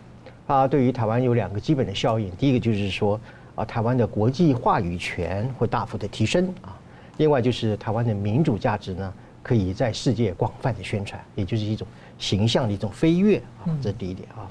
[0.47, 3.19] 它对于台湾有两个基本的效应，第一个就是说
[3.55, 6.77] 啊，台湾的国际话语权会大幅的提升啊。
[7.17, 9.13] 另外就是台湾的民主价值呢。
[9.43, 11.87] 可以在世界广泛的宣传，也就是一种
[12.19, 14.45] 形象的一种飞跃啊，这是第一点啊。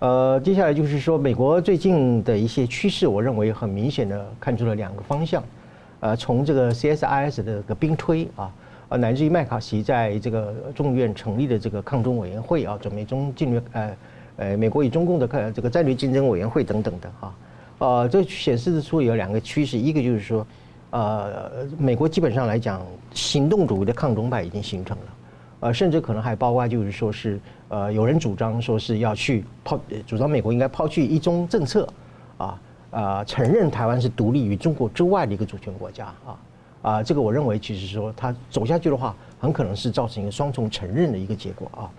[0.00, 5.40] 呃，接下来就是说，美国最近的一些趋势，我认为很明显的看出了两个方向。
[6.00, 8.52] 呃，从这个 CSIS 的这个兵推啊，
[8.88, 13.96] 啊，乃至于麦卡锡在这个众议院成立的这个抗中委员会啊，准美中战略呃
[14.36, 17.34] 呃美国与中共的这个战略竞争委员会等等的啊，
[17.78, 20.46] 呃，这显示出有两个趋势，一个就是说。
[20.90, 22.80] 呃，美国基本上来讲，
[23.12, 25.04] 行动主义的抗中派已经形成了，
[25.60, 31.86] 呃，甚至可能还包括就是说是，呃，有人主张说是要去抛，主张美国应该抛弃一中政策，
[32.38, 32.60] 啊，
[32.92, 36.38] 啊，承认台湾是独立于中国之外的一个主权国家，啊，
[36.86, 41.90] 啊，这个我认为其实说他走下去的话，很可能是造成一个双重承认的一个结果啊。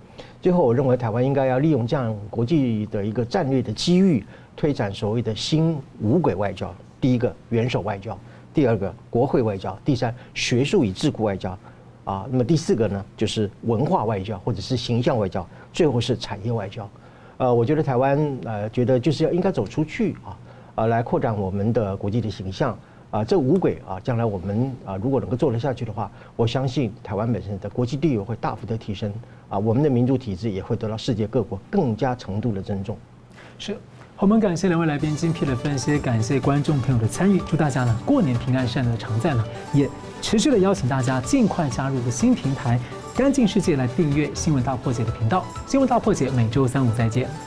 [0.42, 4.26] 最后，我认为台湾应该要利用这样国际的一个战略的机遇，
[4.56, 8.18] 推展所谓的新五轨外交，第一个元首外交。
[8.54, 11.52] 第二个国会外交，第三学术与智库外交，
[12.06, 16.90] 啊，那么第四个呢，就是文化外交或者是形象外交，最后是产业外交。
[17.40, 20.38] 呃，我觉得台湾呃觉得就是要应该走出去啊，
[20.76, 22.80] 呃，来扩展我们的国际的形象
[23.10, 29.12] 啊，这五轨啊，将来我们啊如果能够做得下去的话，我相信台湾本身的国际地位会大幅的提升
[29.50, 32.98] 啊，我们的民主体制也会得到世界各国更加程度的尊重。
[33.58, 33.78] 是。
[34.20, 39.88] 我们感谢两位来宾精辟的分析，感谢观众朋友的参与，祝大家呢过年平安，善乐常在呢，也
[40.24, 42.80] 持续的邀请大家尽快加入个新平台
[43.16, 47.47] “干净世界”来订阅《新闻大破解》的频道，《新闻大破解》每周三五再见。